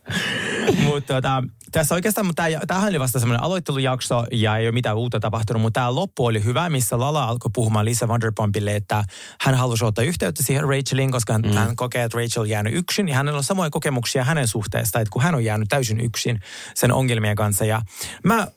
[0.85, 1.43] mutta tota,
[1.73, 5.63] tässä oikeastaan, mutta tämä, tämähän oli vasta semmoinen aloittelujakso ja ei ole mitään uutta tapahtunut,
[5.63, 9.05] mutta tämä loppu oli hyvä, missä Lala alkoi puhumaan Lisa Vanderpumpille, että
[9.41, 11.53] hän halusi ottaa yhteyttä siihen Racheliin, koska hän, mm.
[11.53, 15.11] hän kokee, että Rachel on jäänyt yksin ja hänellä on samoja kokemuksia hänen suhteesta, että
[15.13, 16.41] kun hän on jäänyt täysin yksin
[16.75, 17.83] sen ongelmien kanssa ja
[18.25, 18.49] mä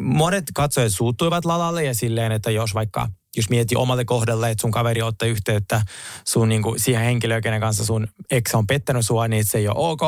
[0.00, 4.70] monet katsojat suuttuivat Lalalle ja silleen, että jos vaikka jos mieti omalle kohdalle, että sun
[4.70, 5.82] kaveri ottaa yhteyttä
[6.26, 9.76] sun niinku, siihen henkilöön, kenen kanssa sun ex on pettänyt sua, niin se ei ole
[9.78, 10.00] ok.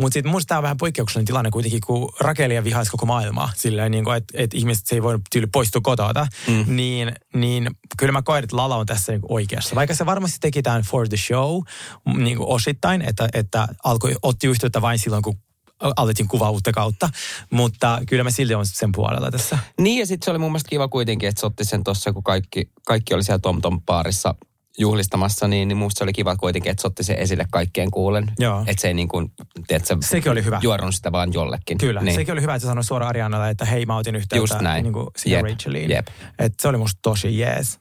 [0.00, 3.50] Mutta sitten musta tämä on vähän poikkeuksellinen tilanne kuitenkin, kun Rakelia vihaisi koko maailmaa.
[3.56, 6.26] Silleen, niinku, että et ihmiset se ei voi tyyli poistua kotota.
[6.48, 6.76] Mm.
[6.76, 9.74] Niin, niin kyllä mä koen, että Lala on tässä niinku oikeassa.
[9.74, 11.60] Vaikka se varmasti teki tämän for the show
[12.04, 15.36] m- niinku osittain, että, että alkoi, otti yhteyttä vain silloin, kun
[15.80, 17.08] alettiin kuvaa uutta kautta.
[17.50, 19.58] Mutta kyllä mä silti on sen puolella tässä.
[19.80, 22.22] Niin ja sitten se oli mun mielestä kiva kuitenkin, että se otti sen tossa, kun
[22.22, 24.34] kaikki, kaikki oli siellä Tom Tom baarissa
[24.78, 28.32] juhlistamassa, niin, niin musta se oli kiva kuitenkin, että se otti sen esille kaikkien kuulen.
[28.38, 28.60] Joo.
[28.66, 29.32] Että se ei niin kuin,
[29.66, 30.60] tiedätkö, Sekin oli hyvä.
[30.62, 31.78] juorunut sitä vaan jollekin.
[31.78, 32.14] Kyllä, niin.
[32.14, 34.82] sekin oli hyvä, että se sanoi suoraan Arianalle, että hei mä otin yhteyttä Just näin.
[34.82, 35.90] Niin kuin siihen Jep, Racheliin.
[35.90, 36.06] jep.
[36.38, 37.78] Et se oli musta tosi jees.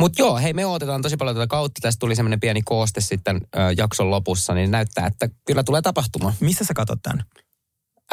[0.00, 1.78] Mutta joo, hei me odotetaan tosi paljon tätä kautta.
[1.82, 6.34] Tästä tuli semmoinen pieni kooste sitten ö, jakson lopussa, niin näyttää, että kyllä tulee tapahtumaan.
[6.40, 7.24] Missä sä katsot tämän?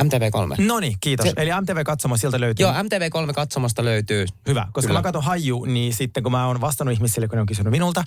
[0.02, 0.66] MTV3.
[0.66, 1.26] No niin, kiitos.
[1.26, 2.64] Se- Eli MTV-katsomo sieltä löytyy.
[2.66, 4.26] Joo, MTV3 katsomosta löytyy.
[4.48, 5.00] Hyvä, koska Kyllä.
[5.00, 8.04] mä katson haju, niin sitten kun mä oon vastannut ihmisille, kun ne on kysynyt minulta,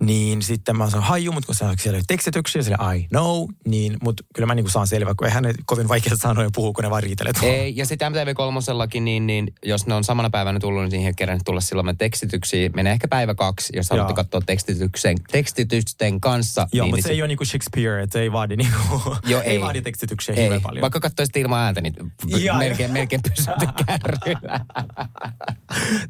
[0.00, 3.96] niin sitten mä saan haju, mutta kun se on siellä tekstityksiä, sille I know, niin,
[4.02, 6.90] mutta kyllä mä niinku saan selvä, kun eihän ne kovin vaikea sanoa puhua, kun ne
[6.90, 7.32] vaan riitelee.
[7.42, 11.42] Ei, ja sitten MTV3, niin, niin jos ne on samana päivänä tullut, niin siihen kerännyt
[11.44, 12.70] tulla silloin me tekstityksiä.
[12.74, 16.60] Menee ehkä päivä kaksi, jos haluatte katsoa tekstityksen, tekstitysten kanssa.
[16.72, 19.40] Joo, niin, mutta niin se ei ole niinku Shakespeare, että se ei vaadi niinku, Joo,
[19.44, 19.60] ei, ei.
[19.60, 20.42] vaadi tekstityksiä ei.
[20.42, 20.80] hirveän paljon.
[20.82, 21.94] Vaikka katsoisit ilman ääntä, niin
[22.26, 22.58] Joo.
[22.58, 24.60] melkein, melkein pysytte kärryillä.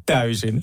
[0.06, 0.62] Täysin.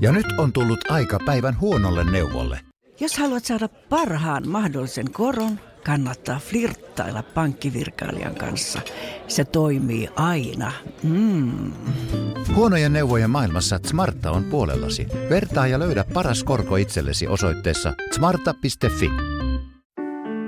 [0.00, 2.60] Ja nyt on tullut aika päivän huonolle neuvolle.
[3.00, 8.80] Jos haluat saada parhaan mahdollisen koron, kannattaa flirttailla pankkivirkailijan kanssa.
[9.28, 10.72] Se toimii aina.
[11.02, 11.72] Mm.
[12.54, 15.06] Huonojen neuvojen maailmassa Smarta on puolellasi.
[15.30, 19.10] Vertaa ja löydä paras korko itsellesi osoitteessa smarta.fi.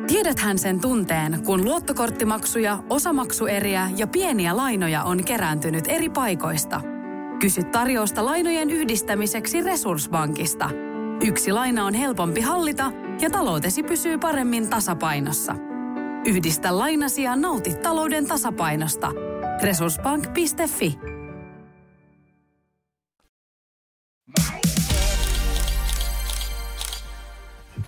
[0.07, 6.81] Tiedäthän sen tunteen, kun luottokorttimaksuja, osamaksueriä ja pieniä lainoja on kerääntynyt eri paikoista.
[7.41, 10.71] Kysy tarjousta lainojen yhdistämiseksi Resurssbankista.
[11.27, 15.55] Yksi laina on helpompi hallita ja taloutesi pysyy paremmin tasapainossa.
[16.27, 19.13] Yhdistä lainasi ja nauti talouden tasapainosta.
[19.63, 21.14] Resurssbank.fi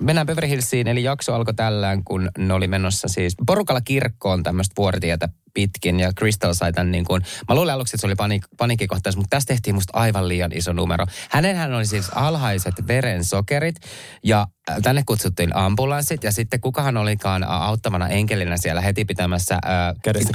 [0.00, 4.72] Mennään Beverly Hillsiin, eli jakso alkoi tällään, kun ne oli menossa siis porukalla kirkkoon tämmöistä
[4.76, 8.48] vuoritietä pitkin, ja Crystal sai tämän niin kuin, mä luulen aluksi, että se oli panik-
[8.56, 11.06] paniikkikohtaus, mutta tästä tehtiin musta aivan liian iso numero.
[11.30, 13.76] Hänenhän oli siis alhaiset verensokerit,
[14.24, 19.94] ja äh, tänne kutsuttiin ambulanssit, ja sitten kukahan olikaan auttavana enkelinä siellä heti pitämässä äh,
[20.02, 20.32] Kädestä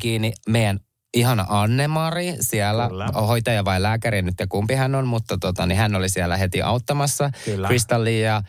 [0.00, 0.32] kiinni.
[0.48, 0.80] Meidän
[1.14, 3.06] ihana Anne-Mari siellä, Kyllä.
[3.06, 6.62] hoitaja vai lääkäri nyt ja kumpi hän on, mutta tota, niin hän oli siellä heti
[6.62, 7.30] auttamassa
[8.22, 8.42] ja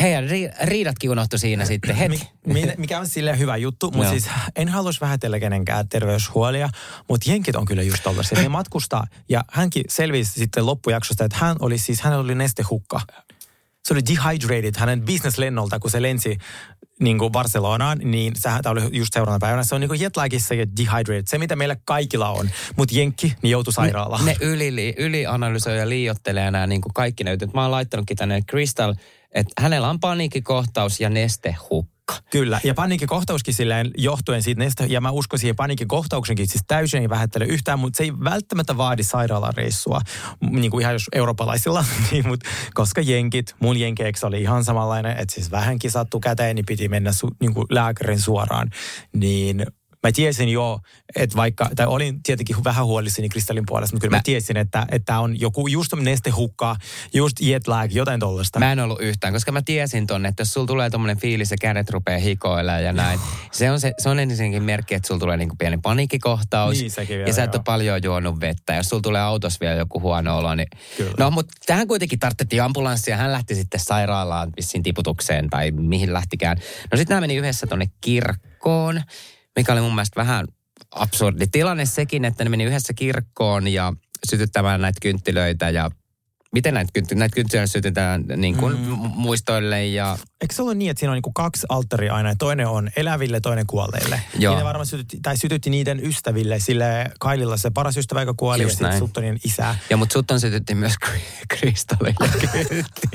[0.00, 2.28] heidän ri- riidatkin unohtui siinä sitten heti.
[2.46, 4.10] Mi- mikä on silleen hyvä juttu, mutta Joo.
[4.10, 6.68] siis en haluaisi vähätellä kenenkään terveyshuolia,
[7.08, 8.42] mutta jenkit on kyllä just tollaisia.
[8.42, 13.00] Ne matkustaa ja hänkin selvisi sitten loppujaksosta, että hän oli siis, hänellä oli nestehukka.
[13.84, 16.38] Se oli dehydrated hänen businesslennolta, kun se lensi
[17.00, 19.64] niin kuin Barcelonaan, niin sehän tämä oli just seuraavana päivänä.
[19.64, 22.50] Se on niin kuin jetlagissa ja dehydrated, se mitä meillä kaikilla on.
[22.76, 24.24] Mutta jenkki, niin joutui sairaalaan.
[24.24, 27.54] Ne yli, ylianalysoi ja liiottelee nämä niin kuin kaikki näytöt.
[27.54, 28.94] Mä oon laittanutkin tänne Crystal,
[29.34, 32.00] että hänellä on paniikkikohtaus ja nestehukka.
[32.30, 37.08] Kyllä, ja paniikkikohtauskin silleen johtuen siitä näistä, ja mä uskon siihen paniikkikohtauksenkin, siis täysin ei
[37.08, 40.00] vähättele yhtään, mutta se ei välttämättä vaadi sairaalareissua,
[40.50, 45.34] niin kuin ihan jos eurooppalaisilla, niin, mutta koska jenkit, mun jenkeeksi oli ihan samanlainen, että
[45.34, 48.70] siis vähänkin sattu käteen, niin piti mennä su, niin kuin lääkärin suoraan,
[49.12, 49.66] niin
[50.02, 50.80] mä tiesin jo,
[51.16, 54.86] että vaikka, tai olin tietenkin vähän huolissani kristallin puolesta, mutta kyllä mä, mä tiesin, että,
[54.90, 56.76] että on joku just nestehukka,
[57.14, 58.58] just jet lag, jotain tollasta.
[58.58, 61.56] Mä en ollut yhtään, koska mä tiesin tonne, että jos sulla tulee tommonen fiilis ja
[61.60, 63.20] kädet rupeaa hikoilemaan ja näin,
[63.52, 66.78] se on, se, se on ensinnäkin merkki, että sulla tulee niinku pieni paniikkikohtaus.
[66.78, 68.74] Niin, sekin vielä, ja sä et ole paljon juonut vettä.
[68.74, 70.68] Jos sulla tulee autossa vielä joku huono olo, niin...
[70.96, 71.14] Kyllä.
[71.18, 73.16] No, mutta tähän kuitenkin tarvittiin ambulanssia.
[73.16, 76.56] Hän lähti sitten sairaalaan vissiin tiputukseen tai mihin lähtikään.
[76.92, 79.02] No sitten nämä meni yhdessä tonne kirkkoon,
[79.56, 80.46] mikä oli mun mielestä vähän
[80.90, 83.92] absurdi tilanne sekin, että ne meni yhdessä kirkkoon ja
[84.30, 85.90] sytyttämään näitä kynttilöitä ja
[86.52, 88.86] miten näitä, kynttilöitä, näitä kynttilöitä sytytetään niin kuin mm.
[89.14, 92.66] muistoille ja Eikö se ole niin, että siinä on niinku kaksi alttaria aina, ja toinen
[92.66, 94.20] on eläville, toinen kuolleille?
[94.38, 94.54] Joo.
[94.54, 98.62] Niin ne varmaan sytytti, tai sytytti niiden ystäville, sille Kaililla se paras ystävä, joka kuoli,
[98.62, 98.98] Just ja sitten.
[98.98, 99.74] Suttonin isä.
[99.90, 102.30] Ja mutta Sutton sytytti myös kri- kristallille.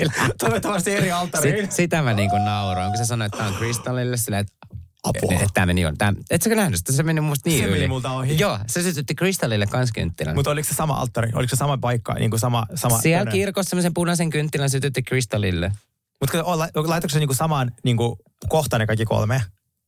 [0.38, 1.64] Toivottavasti eri alttariin.
[1.64, 4.76] Sit, sitä mä niinku nauroin, kun sä sanoit, että tämä on kristallille silleen, että
[5.08, 5.32] Apua.
[5.32, 5.98] Että tämä meni on.
[5.98, 6.92] Tää, et sä nähnyt sitä?
[6.92, 7.76] Se meni musta niin Se yli.
[7.76, 8.38] meni multa ohi.
[8.38, 10.34] Joo, se sytytti kristallille kans kynttilän.
[10.34, 11.30] Mutta oliko se sama alttari?
[11.34, 12.14] Oliko se sama paikka?
[12.14, 13.32] Niin kuin sama, sama Siellä toinen?
[13.32, 15.72] kirkossa semmoisen punaisen kynttilän sytytti kristallille.
[16.20, 16.38] Mutta
[16.74, 19.42] laitoiko se niinku samaan niinku, kohtaan ne kaikki kolme?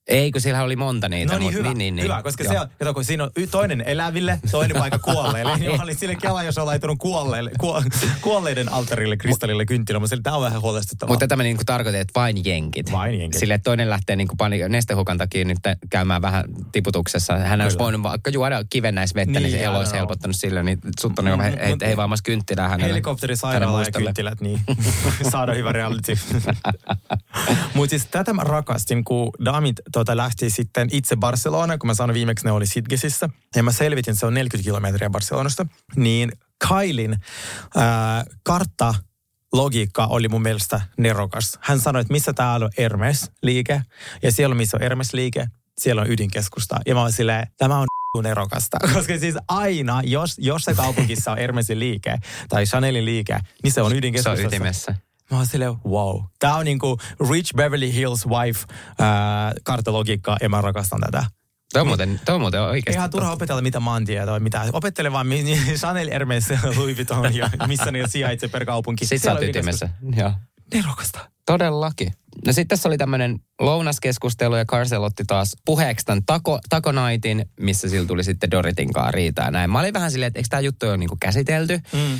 [0.09, 1.33] Ei, kun siellä oli monta niitä.
[1.33, 2.53] No niin, mut- hyvä, niin, niin, hyvä koska joo.
[2.53, 5.57] se on, kato, kun siinä on toinen eläville, toinen paikka kuolleille.
[5.59, 7.83] niin mä olin sille kela, jos on laittanut kuolleille, kuo,
[8.21, 10.07] kuolleiden alttarille kristallille kynttilä.
[10.07, 11.13] Sille, tämä on vähän huolestuttavaa.
[11.13, 12.93] Mutta tämä niinku tarkoitti, että vain jenkit.
[12.93, 13.41] Vain jenkit.
[13.41, 15.59] Sille, toinen lähtee niinku pani, nestehukan takia nyt
[15.91, 17.37] käymään vähän tiputuksessa.
[17.37, 17.85] Hän olisi Kyllä.
[17.85, 19.99] voinut vaikka juoda kivennäisvettä, niin, Niin, niin se elo olisi don't know.
[19.99, 20.63] helpottanut sille.
[20.63, 22.89] Niin sut on mm, Mm, hei, mut- hei vaamassa kynttilää hänelle.
[22.93, 24.61] Helikopteri, hänen sairaala ja kynttilät, niin
[25.33, 26.13] saada hyvä reality.
[27.75, 32.15] Mutta siis tätä mä rakastin, kun Damit tota, lähti sitten itse Barcelona, kun mä sanoin
[32.15, 33.29] viimeksi ne oli Sitgesissä.
[33.57, 35.67] Ja mä selvitin, se on 40 kilometriä Barcelonasta.
[35.97, 36.33] Niin
[36.69, 37.17] Kailin
[37.77, 38.95] ää, kartta
[39.53, 41.59] logiikka oli mun mielestä nerokas.
[41.61, 43.83] Hän sanoi, että missä täällä on Hermes-liike,
[44.23, 45.47] ja siellä missä on Hermes-liike,
[45.79, 46.77] siellä on ydinkeskusta.
[46.87, 47.87] Ja mä oon silleen, tämä on
[48.23, 48.79] nerokasta.
[48.95, 52.19] Koska siis aina, jos, jos se kaupungissa on Hermesin liike
[52.49, 54.47] tai Chanelin liike, niin se on Se on ydinkeskustassa.
[54.47, 54.95] ytimessä.
[55.31, 56.21] Mä oon silleen, wow.
[56.39, 56.99] Tää on niinku
[57.31, 58.61] Rich Beverly Hills Wife
[59.01, 59.07] äh,
[59.65, 61.25] kartalogiikkaa ja mä rakastan tätä.
[61.73, 62.99] Toi on muuten, toi on muuten oikeasti.
[62.99, 64.65] Ihan turha opetella mitä maantietoa, mitä.
[64.73, 65.45] Opettele vaan mi-
[65.81, 66.45] Chanel, Hermes,
[66.77, 69.07] Louis Vuitton ja missä ne sijaitsee per kaupunki.
[69.07, 69.89] Sitten sä oot ytimessä.
[70.17, 70.33] Joo.
[70.75, 71.31] Nerokasta.
[71.47, 72.13] Todellakin.
[72.47, 77.89] No sitten tässä oli tämmöinen lounaskeskustelu ja Carcel otti taas puheeksi tämän tako, takonaitin, missä
[77.89, 79.71] sillä tuli sitten Doritin kanssa riitaa näin.
[79.71, 81.81] Mä olin vähän silleen, että eikö tämä juttu ole niinku käsitelty?
[81.93, 82.19] Mm.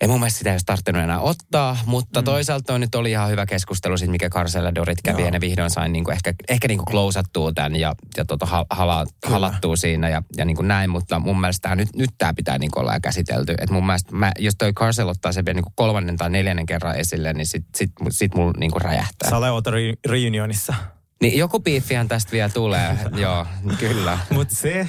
[0.00, 2.24] Ei mun mielestä sitä ei olisi tarvinnut enää ottaa, mutta mm.
[2.24, 5.26] toisaalta toi nyt oli ihan hyvä keskustelu siitä, mikä Carcel ja Dorit kävi Joo.
[5.26, 9.06] ja ne vihdoin sain niinku ehkä, ehkä niinku klousattua tämän ja, ja tota hala, hala,
[9.26, 12.80] halattua siinä ja, ja niinku näin, mutta mun mielestä tää nyt, nyt tämä pitää niinku
[12.80, 13.54] olla käsitelty.
[13.58, 16.96] Et mun mielestä, mä, jos toi Carcel ottaa sen vielä niinku kolmannen tai neljännen kerran
[16.96, 19.30] esille, niin sit, sit, sit mulla niinku räjähtää.
[19.30, 20.74] Sä olet re- reunionissa.
[21.22, 23.46] Niin joku biiffihän tästä vielä tulee, joo,
[23.78, 24.18] kyllä.
[24.30, 24.88] Mutta se,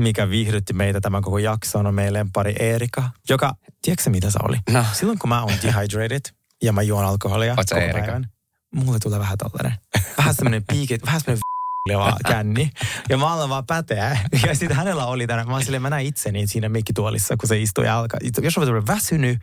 [0.00, 4.56] mikä viihdytti meitä tämän koko jakson, on meidän lempari Erika, joka, tiedätkö mitä se oli?
[4.70, 4.84] No.
[4.92, 6.20] Silloin kun mä oon dehydrated
[6.62, 7.98] ja mä juon alkoholia Oot koko Erika?
[8.00, 8.26] päivän,
[8.74, 9.78] mulle tulee vähän tällainen,
[10.18, 11.40] vähän semmoinen piikit, vähän semmoinen
[11.94, 12.70] oleva känni.
[13.08, 14.18] Ja mä alan vaan päteä.
[14.46, 17.60] Ja sitten hänellä oli tänään, mä oon silleen, mä näin itseni siinä mikkituolissa, kun se
[17.60, 18.20] istui ja alkaa.
[18.42, 19.38] Jos on väsynyt,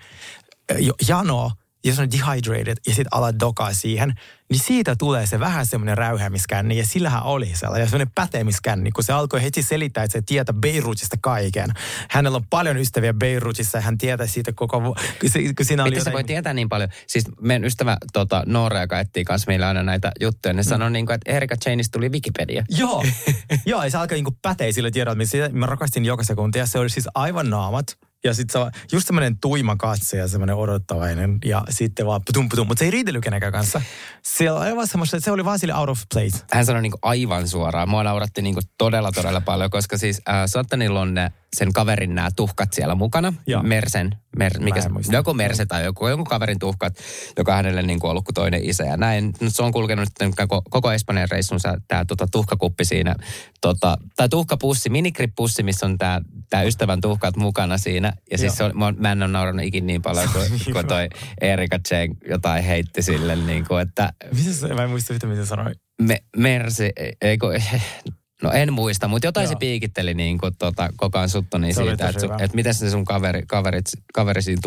[1.08, 1.52] jano,
[1.84, 4.14] jos on dehydrated ja sitten alat dokaa siihen,
[4.50, 9.14] niin siitä tulee se vähän semmoinen räyhäämiskänni ja sillähän oli sellainen semmoinen pätemiskänni, kun se
[9.14, 11.70] alkoi heti selittää, että se tietää Beirutista kaiken.
[12.10, 15.90] Hänellä on paljon ystäviä Beirutissa ja hän tietää siitä koko, kun, se, kun siinä oli
[15.90, 16.14] Miten se jotain...
[16.14, 16.90] voi tietää niin paljon?
[17.08, 21.06] Siis meidän ystävä tota, Noora, joka etsii kanssa meillä aina näitä juttuja, ne sanoi, niin
[21.06, 22.66] kuin, että Erika Chainista tuli Wikipedia.
[22.70, 23.04] Joo,
[23.66, 26.60] joo, ja se alkaa niinku päteä sillä tiedolla, missä mä rakastin joka sekunti.
[26.60, 27.98] Ja se oli siis aivan naamat.
[28.24, 31.38] Ja sitten se on just semmoinen tuima katse ja semmoinen odottavainen.
[31.46, 32.68] Ja sitten vaan putum putum.
[32.68, 33.82] Mutta se ei riitellyt kenenkään kanssa.
[34.22, 36.46] Se oli aivan semmoista, se oli vaan sille out of place.
[36.52, 37.90] Hän sanoi niin kuin aivan suoraan.
[37.90, 42.16] Mua nauratti niin kuin todella, todella paljon, koska siis äh, Sottanilla on ne, sen kaverin
[42.16, 43.34] nämä tuhkat siellä mukana.
[43.48, 43.64] Joo.
[43.64, 46.94] Mersen, mer, mikä se, joku Merse tai joku, joku kaverin tuhkat,
[47.38, 48.84] joka on hänelle niin kuin ollut kuin toinen isä.
[48.84, 53.16] Ja näin, nyt se on kulkenut koko, koko Espanjan reissunsa tämä tota, tuhkakuppi siinä,
[53.62, 58.13] tota, tai tuhkapussi, minikripussi, missä on tämä tää ystävän tuhkat mukana siinä.
[58.32, 61.10] Ja siis se on, mä, en ole naurannut ikin niin paljon, kuin, kuin toi
[61.42, 65.42] Erika Chen jotain heitti sille, niin kuin, että Mitä se, mä en muista yhtä, mitä
[65.42, 65.74] se sanoi.
[66.02, 66.92] me, Mersi,
[67.22, 67.54] ei kun,
[68.44, 69.54] no en muista, mutta jotain Joo.
[69.54, 72.74] se piikitteli niin kuin tota, koko ajan Suttoniin Se oli siitä, että, su, että miten
[72.74, 74.62] se sun kaveri, kaverit, kaveri siinä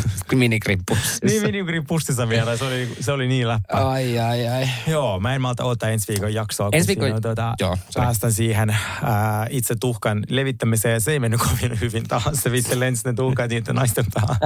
[0.00, 1.26] tuhku, Minikripussissa.
[1.26, 3.88] Niin minikripussissa vielä, se oli, se oli niin läppä.
[3.88, 4.68] Ai, ai, ai.
[4.86, 8.04] Joo, mä en malta odottaa ensi viikon jaksoa, kun Ensi viikon- on, tuota, Joo, sorry.
[8.06, 8.70] päästän siihen
[9.02, 11.00] ää, itse tuhkan levittämiseen.
[11.00, 12.24] Se ei mennyt kovin hyvin taas.
[12.32, 14.36] Se vitsi lensi ne tuhkat niiden naisten päähän.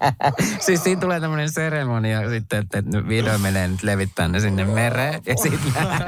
[0.66, 5.22] siis siinä tulee tämmöinen seremonia sitten, että, että vihdoin menee nyt levittää ne sinne mereen.
[5.26, 5.60] Ja, sit,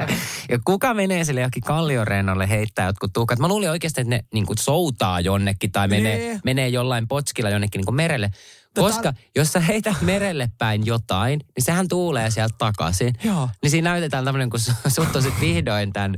[0.51, 3.39] ja kuka menee sille johonkin kalliorennolle heittää jotkut tuhkat?
[3.39, 6.39] Mä luulin oikeasti, että ne niin kuin soutaa jonnekin tai menee, Nee.
[6.43, 8.31] menee jollain potskilla jonnekin niin kuin merelle.
[8.81, 13.13] Koska jos sä heität merelle päin jotain, niin sehän tuulee sieltä takaisin.
[13.23, 13.49] Joo.
[13.61, 16.15] Niin siinä näytetään tämmöinen, kun su- sut on sit vihdoin tämän,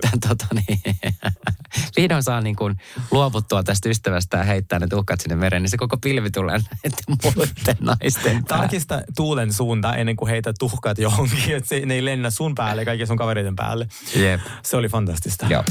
[0.00, 0.80] tämän tota niin,
[1.96, 2.76] vihdoin saa niin kuin
[3.10, 7.04] luovuttua tästä ystävästä ja heittää ne tuhkat sinne mereen, niin se koko pilvi tulee näiden
[7.24, 8.62] muiden naisten päälle.
[8.62, 12.84] Tarkista tuulen suunta ennen kuin heitä tuhkat johonkin, että se, ne ei lennä sun päälle
[12.84, 13.88] kaikki sun kavereiden päälle.
[14.16, 14.40] Jep.
[14.62, 15.46] Se oli fantastista.
[15.50, 15.64] Joo.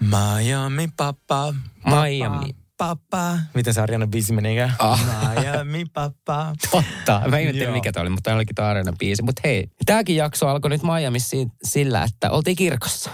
[0.00, 1.54] Miami papa.
[1.84, 2.54] Miami.
[2.78, 3.38] Papa.
[3.54, 4.74] Miten se Ariana biisi menikään?
[4.78, 5.00] Ah.
[5.34, 6.52] Miami papa.
[6.70, 7.22] Totta.
[7.28, 7.72] Mä ihmettelin, Joo.
[7.72, 9.22] mikä tämä oli, mutta tämä olikin Taarinan biisi.
[9.22, 10.82] Mutta hei, tämäkin jakso alkoi nyt
[11.18, 13.10] si- sillä, että oltiin kirkossa.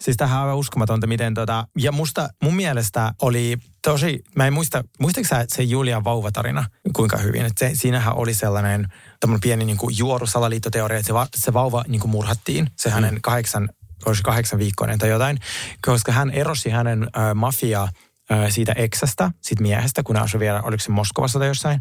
[0.00, 4.52] Siis tähän on aivan uskomatonta, miten tota, ja musta, mun mielestä oli tosi, mä en
[4.52, 8.86] muista, muistatko sä se Julian vauvatarina kuinka hyvin, että se, siinähän oli sellainen
[9.20, 13.18] tämmöinen pieni niin kuin juorusalaliittoteoria, että se, va, se vauva niin kuin murhattiin, se hänen
[13.22, 13.68] kahdeksan,
[14.06, 15.38] olisi kahdeksan viikkoinen tai jotain,
[15.86, 17.88] koska hän erosi hänen äh, mafia
[18.30, 21.80] ö, siitä eksästä, siitä miehestä, kun hän asui vielä, oliko se Moskovassa tai jossain,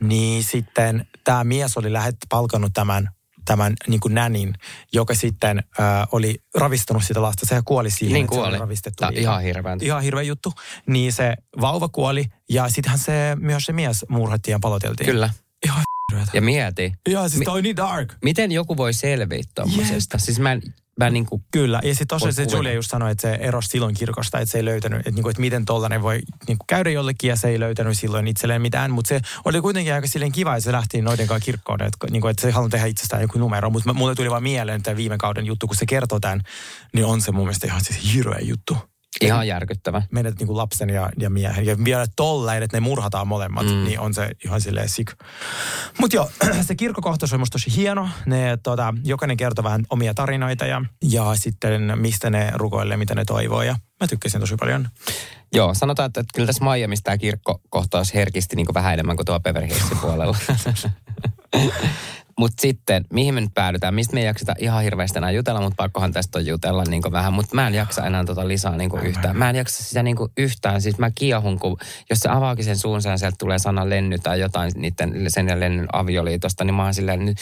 [0.00, 3.08] niin sitten tämä mies oli lähet palkannut tämän
[3.44, 4.54] tämän niin kuin nänin,
[4.92, 5.82] joka sitten ö,
[6.12, 7.46] oli ravistanut sitä lasta.
[7.46, 8.58] Sehän kuoli siihen, Niin että se oli kuoli.
[8.58, 9.04] ravistettu.
[9.12, 9.78] Ihan hirveän.
[9.82, 10.52] Ihan hirveä juttu.
[10.86, 15.06] Niin se vauva kuoli ja sittenhän se, myös se mies murhattiin ja paloteltiin.
[15.06, 15.30] Kyllä.
[15.64, 15.82] Ihan
[16.32, 16.92] Ja mieti.
[17.08, 18.14] Joo, siis toi on niin dark.
[18.24, 20.18] Miten joku voi selviä tommosesta?
[20.18, 20.62] Siis mä en,
[20.98, 21.44] mä niin kuin...
[21.50, 22.56] Kyllä, ja sitten tosiaan se.
[22.56, 25.40] Julia just sanoi, että se erosi silloin kirkosta, että se ei löytänyt, että, niinku, että
[25.40, 29.20] miten tollainen voi niinku, käydä jollekin ja se ei löytänyt silloin itselleen mitään, mutta se
[29.44, 32.50] oli kuitenkin aika silleen kiva, että se lähti noiden kanssa kirkkoon, että, niinku, että se
[32.50, 35.76] haluaa tehdä itsestään joku numero, mutta mulle tuli vaan mieleen tämä viime kauden juttu, kun
[35.76, 36.40] se kertoo tämän,
[36.94, 38.91] niin on se mun mielestä ihan siis hirveä juttu.
[39.20, 40.02] Ihan järkyttävä.
[40.10, 41.66] Menet niin kuin lapsen ja, ja miehen.
[41.66, 43.84] Ja vielä tolleen, että ne murhataan molemmat, mm.
[43.84, 45.12] niin on se ihan silleen sik.
[45.98, 46.30] Mutta joo,
[46.66, 48.08] se kirkkokohtaus on musta tosi hieno.
[48.26, 53.24] Ne, tota, jokainen kertoo vähän omia tarinoita ja, ja sitten mistä ne rukoilee, mitä ne
[53.24, 53.62] toivoo.
[53.62, 54.88] Ja mä tykkäsin tosi paljon.
[55.54, 59.40] Joo, sanotaan, että, että kyllä tässä Miamiissa tämä kirkkokohtaus herkisti niin vähän enemmän kuin tuo
[59.40, 60.36] Beverly Hillsin puolella.
[62.38, 63.94] Mutta sitten, mihin me nyt päädytään?
[63.94, 67.32] Mistä me ei jakseta ihan hirveästi enää jutella, mutta pakkohan tästä on jutella niin vähän.
[67.32, 69.36] Mutta mä en jaksa enää tota Lisaa niin yhtään.
[69.36, 70.82] Mä en jaksa sitä niin yhtään.
[70.82, 71.76] Siis mä kiehun, kun
[72.10, 75.60] jos se avaakin sen suunsa ja sieltä tulee sana Lenny tai jotain niiden, sen ja
[75.60, 77.38] Lennyn avioliitosta, niin mä oon silleen, nyt,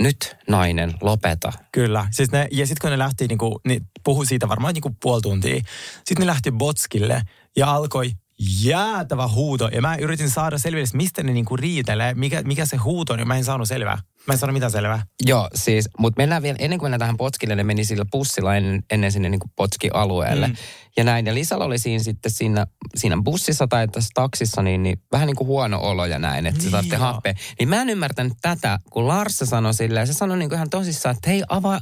[0.00, 1.52] nyt nainen, lopeta.
[1.72, 2.06] Kyllä.
[2.10, 5.62] Siis ne, ja sitten kun ne lähti, niinku, niin puhui siitä varmaan niinku puoli tuntia.
[5.94, 7.22] Sitten ne lähti Botskille
[7.56, 9.68] ja alkoi jäätävä huuto.
[9.68, 13.26] Ja mä yritin saada selville, mistä ne niinku riitelee, mikä, mikä se huuto on, ja
[13.26, 13.98] mä en saanut selvää.
[14.26, 15.02] Mä en saanut mitään selvää.
[15.26, 18.82] Joo, siis, mutta mennään vielä, ennen kuin mennään tähän Potskille, ne meni sillä bussilla ennen,
[18.90, 20.48] ennen sinne niin Potski-alueelle.
[20.48, 20.56] Mm.
[20.96, 22.66] Ja näin, ja Lisalla oli siinä sitten siinä,
[22.96, 26.58] siinä bussissa tai tässä taksissa, niin, niin vähän niin kuin huono olo ja näin, että
[26.58, 27.34] niin, Niin saatte happea.
[27.58, 31.16] Niin mä en ymmärtänyt tätä, kun Lars sanoi silleen, se sanoi niin kuin ihan tosissaan,
[31.16, 31.80] että hei, avaa,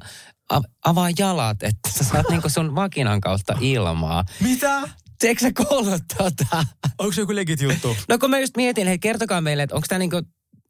[0.51, 4.25] av, avaa jalat, että sä saat niin kuin sun vakinan kautta ilmaa.
[4.41, 4.83] Mitä?
[5.25, 6.67] Eikö sä kuullut tota?
[6.99, 7.97] Onko se joku legit juttu?
[8.09, 10.17] No kun mä just mietin, hei kertokaa meille, että onko tämä niinku,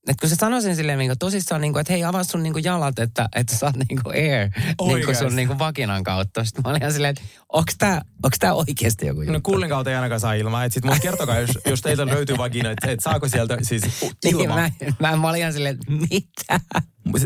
[0.08, 2.98] että kun se sanoi sen silleen niinku, tosissaan, niinku, että hei avaa sun niinku jalat,
[2.98, 4.50] että, että sä saat niinku air
[4.96, 6.44] niinku sun niinku vakinan kautta.
[6.44, 7.72] Sitten mä olin ihan silleen, että onko
[8.22, 9.32] onks tää oikeasti joku juttu?
[9.32, 10.64] No kuulen kautta ei ainakaan saa ilmaa.
[10.64, 13.82] Et sit mun kertokaa, jos, jos teiltä löytyy vagina, että et saako sieltä siis
[14.24, 14.56] Niin, ilmaa.
[14.56, 14.70] mä,
[15.10, 16.60] mä, mä olin ihan silleen, että mitä?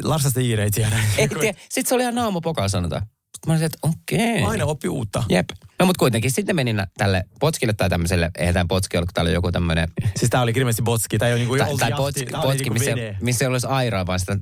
[0.03, 1.01] Larsasta Iire ei tiedä.
[1.19, 1.59] Ei tiedä.
[1.69, 3.03] Sitten se oli ihan naamupokaa sanotaan.
[3.37, 4.43] Sitten mä olin, että okei.
[4.43, 5.25] Aina oppi uutta.
[5.29, 5.51] Jep.
[5.79, 9.29] No mutta kuitenkin sitten menin tälle potskille tai tämmöiselle, eihän tämä potski ollut, kun täällä
[9.29, 11.19] oli joku tämmöinen Siis tää oli ilmeisesti botski.
[11.19, 14.07] Tää ei ole niinku tai, tai jahti, potski, potski niinku missä, missä ei olisi airaa,
[14.07, 14.39] vaan sitä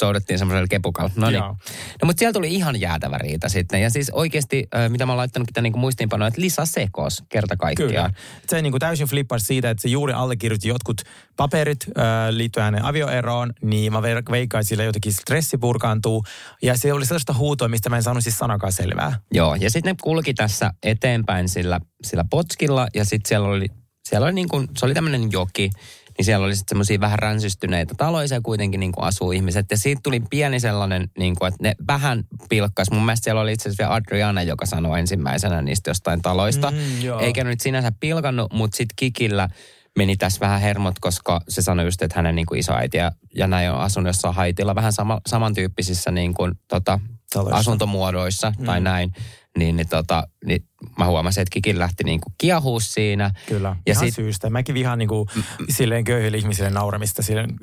[0.00, 1.10] soudettiin semmoisella kepukalla.
[1.16, 1.42] No niin.
[1.42, 3.82] No mutta siellä tuli ihan jäätävä riita sitten.
[3.82, 7.90] Ja siis oikeasti, mitä mä oon laittanutkin tämän niin muistiinpanoja, että Lisa sekos kerta kaikkiaan.
[7.90, 8.10] Kyllä.
[8.48, 11.02] Se niin kuin täysin flippasi siitä, että se juuri allekirjoitti jotkut
[11.36, 16.24] paperit äh, liittyen hänen avioeroon, niin mä veik- veikkaan, sillä jotenkin stressi purkaantuu.
[16.62, 19.20] Ja se oli sellaista huutoa, mistä mä en saanut siis sanakaan selvää.
[19.34, 23.66] Joo, ja sitten ne kulki tässä eteenpäin sillä, sillä potskilla, ja sitten siellä oli,
[24.08, 25.70] siellä oli niin kuin, se oli tämmöinen joki,
[26.18, 29.66] niin siellä oli sitten semmoisia vähän ränsystyneitä taloja, kuitenkin niin kuin asuu ihmiset.
[29.70, 32.90] Ja siitä tuli pieni sellainen, niin kuin, että ne vähän pilkkas.
[32.90, 36.70] Mun mielestä siellä oli itse asiassa vielä Adriana, joka sanoi ensimmäisenä niistä jostain taloista.
[36.70, 37.20] Mm, joo.
[37.20, 39.48] Eikä nyt sinänsä pilkannut, mutta sitten Kikillä
[39.96, 43.46] meni tässä vähän hermot, koska se sanoi just, että hänen niin kuin isoäiti ja, ja
[43.46, 47.00] näin on asunut jossain Haitilla vähän sama, samantyyppisissä niin kuin, tota,
[47.32, 47.58] Taloissa.
[47.58, 48.64] asuntomuodoissa mm.
[48.66, 49.12] tai näin.
[49.56, 50.64] Niin, niin, tota, niin
[50.98, 53.30] mä huomasin, että Kikin lähti niinku kiehuu siinä.
[53.48, 54.50] Kyllä, Ja ihan sit- syystä.
[54.50, 55.26] Mäkin vihaan niinku,
[55.68, 57.22] silleen köyhille ihmisille nauramista.
[57.22, 57.54] Silleen,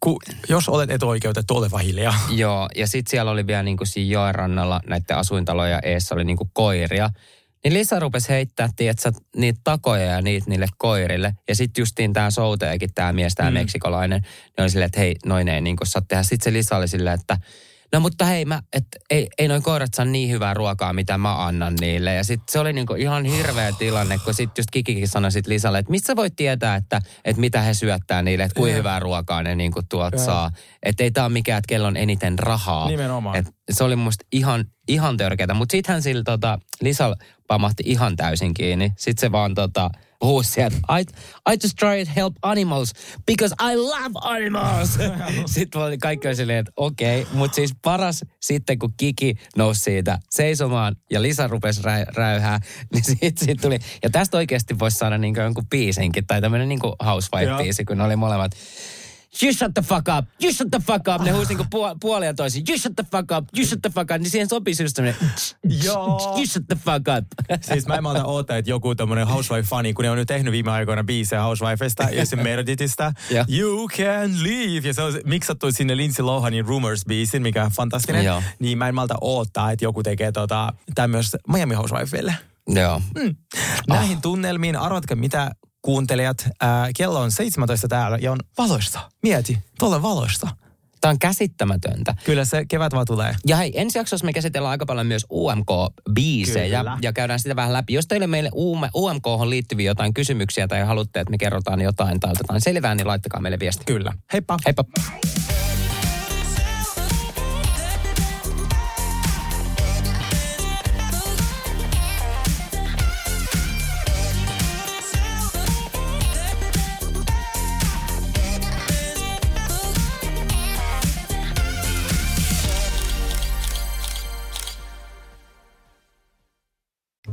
[0.00, 2.14] ku, jos olet etuoikeutettu, ole vaan hiljaa.
[2.30, 6.50] Joo, ja sitten siellä oli vielä niinku siinä joen rannalla näiden asuintaloja eessä oli niinku
[6.52, 7.10] koiria.
[7.64, 11.34] Niin Lisa rupesi heittää, tietsä, niitä takoja ja niitä niille koirille.
[11.48, 13.54] Ja sitten justiin tämä souteekin, tämä mies, tämä mm.
[13.54, 13.58] Mm.
[13.60, 16.22] meksikolainen, niin oli silleen, että hei, noin ei niinku saa tehdä.
[16.22, 17.36] Sitten se Lisa oli silleen, että
[17.92, 21.46] no mutta hei, mä, et, ei, ei noin koirat saa niin hyvää ruokaa, mitä mä
[21.46, 22.14] annan niille.
[22.14, 25.78] Ja sitten se oli niinku ihan hirveä tilanne, kun sitten just Kikikin sanoi sit Lisalle,
[25.78, 29.54] että mistä voit tietää, että, että mitä he syöttää niille, että kuinka hyvää ruokaa ne
[29.54, 30.24] niinku tuot Joo.
[30.24, 30.50] saa.
[30.82, 32.88] Että ei tää ole mikään, että kello on eniten rahaa.
[32.88, 33.36] Nimenomaan.
[33.36, 35.54] Et se oli musta ihan, ihan törkeätä.
[35.54, 37.14] Mutta sittenhän sillä tota, Lisal
[37.46, 38.92] pamahti ihan täysin kiinni.
[38.96, 39.90] Sitten se vaan tota,
[40.42, 41.02] sieltä, I,
[41.52, 42.92] I just try to help animals
[43.26, 44.98] because I love animals.
[45.54, 47.22] sitten oli kaikki oli silleen, että okei.
[47.22, 47.34] Okay.
[47.34, 52.60] Mutta siis paras sitten, kun Kiki nousi siitä seisomaan ja Lisa rupesi rä, räyhää,
[52.92, 53.78] niin sitten sit tuli.
[54.02, 58.16] Ja tästä oikeasti voisi saada niinku jonkun biisinkin tai tämmöinen niinku housewife-biisi, kun ne oli
[58.16, 58.52] molemmat.
[59.42, 61.22] You shut the fuck up, you shut the fuck up.
[61.22, 62.64] Ne huusi niinku puol- puolia toisin.
[62.68, 64.20] You shut the fuck up, you shut the fuck up.
[64.22, 65.16] Niin siihen sopii just tämmönen.
[65.84, 66.18] Joo.
[66.36, 67.26] You shut the fuck up.
[67.72, 70.70] Siis mä en malta odottaa, että joku tommonen Housewife-fani, kun ne on nyt tehnyt viime
[70.70, 73.12] aikoina biisejä Housewifesta ja se Meredithistä.
[73.30, 73.44] Joo.
[73.58, 74.88] you can leave.
[74.88, 78.24] Ja se on miksattu sinne Lindsay Lohanin Rumors-biisin, mikä on fantastinen.
[78.24, 78.42] Joo.
[78.58, 82.34] Niin mä en malta odottaa, että joku tekee tota, tämmöistä Miami Housewifelle.
[82.68, 83.02] Joo.
[83.14, 83.36] Mm.
[83.88, 85.50] Näihin tunnelmiin, arvatko mitä
[85.82, 89.10] kuuntelijat, ää, kello on 17 täällä ja on valoista.
[89.22, 90.48] Mieti, tuolla valoista.
[91.00, 92.14] Tämä on käsittämätöntä.
[92.24, 93.36] Kyllä se kevät vaan tulee.
[93.46, 96.98] Ja hei, ensi jaksossa me käsitellään aika paljon myös UMK-biisejä Kyllä.
[97.02, 97.92] ja käydään sitä vähän läpi.
[97.92, 98.50] Jos teille meille
[98.94, 103.40] UMK liittyviä jotain kysymyksiä tai haluatte, että me kerrotaan jotain tai otetaan selvää, niin laittakaa
[103.40, 103.84] meille viesti.
[103.84, 104.12] Kyllä.
[104.32, 104.58] Heippa.
[104.66, 104.84] Heippa.